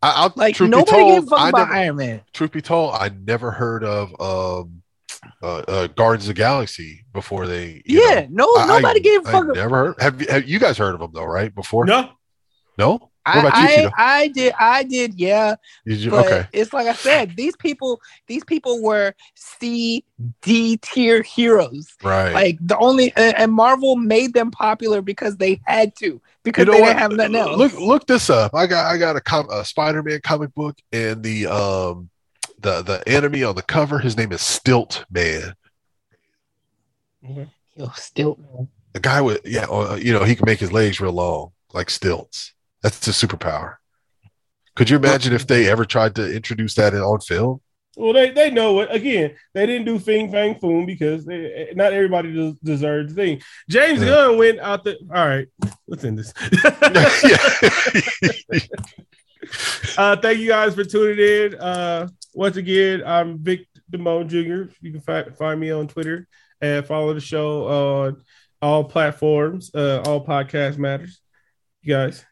[0.01, 2.21] I, will like nobody told, gave a fuck I about never, Iron Man.
[2.33, 4.83] Truth be told, I never heard of um
[5.41, 7.81] uh, uh, Guardians of the Galaxy before they.
[7.85, 9.47] Yeah, know, no, nobody I, gave a fuck.
[9.55, 10.01] never heard.
[10.01, 11.25] Have you, have you guys heard of them though?
[11.25, 11.85] Right before?
[11.85, 12.11] No,
[12.77, 13.11] no.
[13.25, 15.55] What about I, you, I, I did, I did, yeah.
[15.85, 16.11] Did you?
[16.11, 16.47] But okay.
[16.51, 20.03] It's like I said, these people, these people were C,
[20.41, 21.95] D tier heroes.
[22.03, 22.33] Right.
[22.33, 26.73] Like the only, and Marvel made them popular because they had to, because you know
[26.73, 26.87] they what?
[26.87, 27.57] didn't have nothing else.
[27.57, 28.53] Look, look this up.
[28.53, 32.09] I got, I got a, com- a Spider-Man comic book, and the um,
[32.59, 35.55] the the enemy on the cover, his name is Stilt Man.
[37.25, 37.43] Mm-hmm.
[37.77, 38.67] Yo, Stilt Man.
[38.91, 41.89] The guy with, yeah, uh, you know, he can make his legs real long, like
[41.89, 42.52] stilts.
[42.83, 43.77] That's a superpower.
[44.75, 47.61] Could you imagine if they ever tried to introduce that in, on film?
[47.95, 48.89] Well, they, they know it.
[48.91, 53.41] Again, they didn't do Fing Fang Foom because they, not everybody des- deserves the thing.
[53.69, 54.07] James yeah.
[54.07, 54.97] Gunn went out the.
[55.13, 55.47] All right,
[55.87, 56.33] let's end this.
[59.97, 61.53] uh, thank you guys for tuning in.
[61.59, 64.73] Uh, once again, I'm Vic Damone Jr.
[64.81, 66.27] You can fi- find me on Twitter
[66.61, 68.23] and follow the show on
[68.59, 71.21] all platforms, uh, all podcast matters.
[71.83, 72.25] You guys.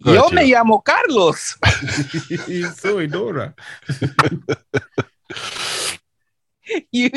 [0.00, 1.56] Yo me llamo Carlos.
[2.76, 3.54] Soy Dora.
[6.92, 7.10] you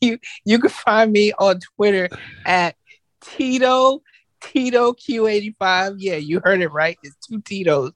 [0.00, 2.08] you you can find me on Twitter
[2.46, 2.74] at
[3.20, 4.02] Tito
[4.40, 5.96] Tito Q85.
[5.98, 6.98] Yeah, you heard it right.
[7.02, 7.92] It's two Titos.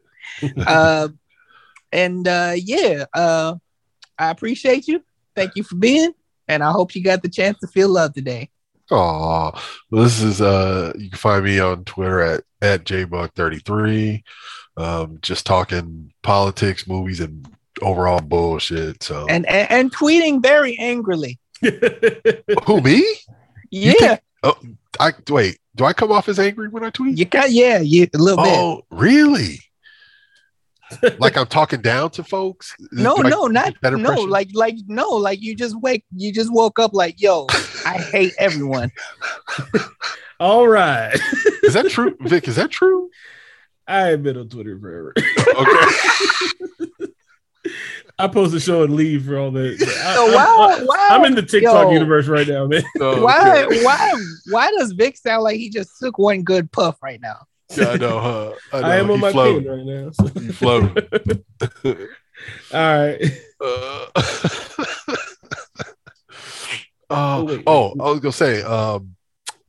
[0.66, 1.09] uh,
[1.93, 3.55] and uh, yeah, uh,
[4.18, 5.03] I appreciate you.
[5.34, 6.12] Thank you for being,
[6.49, 8.51] and I hope you got the chance to feel love today.
[8.91, 9.53] Oh,
[9.91, 14.22] this is uh you can find me on Twitter at at jbuck33.
[14.76, 17.48] Um, just talking politics, movies, and
[17.80, 19.02] overall bullshit.
[19.02, 21.38] So and and, and tweeting very angrily.
[22.66, 23.04] Who me?
[23.70, 23.92] Yeah.
[23.92, 24.58] Think, oh,
[25.00, 25.58] I wait.
[25.74, 27.18] Do I come off as angry when I tweet?
[27.18, 28.58] You got yeah, you a little oh, bit.
[28.58, 29.60] Oh, really?
[31.18, 32.74] like I'm talking down to folks?
[32.92, 34.14] No, no, not no.
[34.22, 37.46] Like, like no, like you just wake, you just woke up like, yo,
[37.84, 38.90] I hate everyone.
[40.39, 41.18] All right.
[41.62, 42.49] is that true, Vic?
[42.49, 43.11] Is that true?
[43.87, 45.14] I ain't been on Twitter forever.
[45.18, 45.87] okay.
[48.18, 49.78] I post a show and leave for all that.
[49.78, 52.82] So why, why, I'm in the TikTok yo, universe right now, man.
[52.99, 53.84] Oh, why, okay.
[53.84, 54.12] why,
[54.51, 57.47] why does Vic sound like he just took one good puff right now?
[57.74, 58.20] Yeah, I know.
[58.20, 58.53] Huh?
[58.72, 58.87] I, know.
[58.87, 59.66] I am on my float.
[59.66, 60.11] right now.
[60.12, 60.30] So.
[60.41, 60.97] You float.
[62.72, 63.22] All right.
[63.61, 64.07] Uh,
[67.11, 69.16] uh, oh, oh, I was gonna say, um,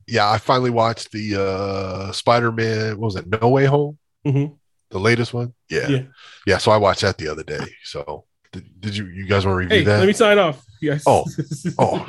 [0.08, 2.98] yeah, I finally watched the uh, Spider-Man.
[2.98, 3.26] What was it?
[3.28, 3.98] No Way Home.
[4.26, 4.54] Mm-hmm.
[4.90, 5.54] The latest one.
[5.68, 5.88] Yeah.
[5.88, 6.02] yeah,
[6.46, 6.58] yeah.
[6.58, 7.60] So I watched that the other day.
[7.84, 9.98] So did, did you you guys want to review hey, that?
[9.98, 10.64] Let me sign off.
[10.80, 11.04] Yes.
[11.06, 11.24] Oh.
[11.78, 12.06] Oh.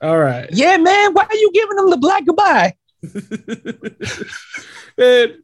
[0.00, 0.48] All right.
[0.52, 1.12] Yeah, man.
[1.12, 2.74] Why are you giving them the black goodbye?
[4.98, 5.42] Man,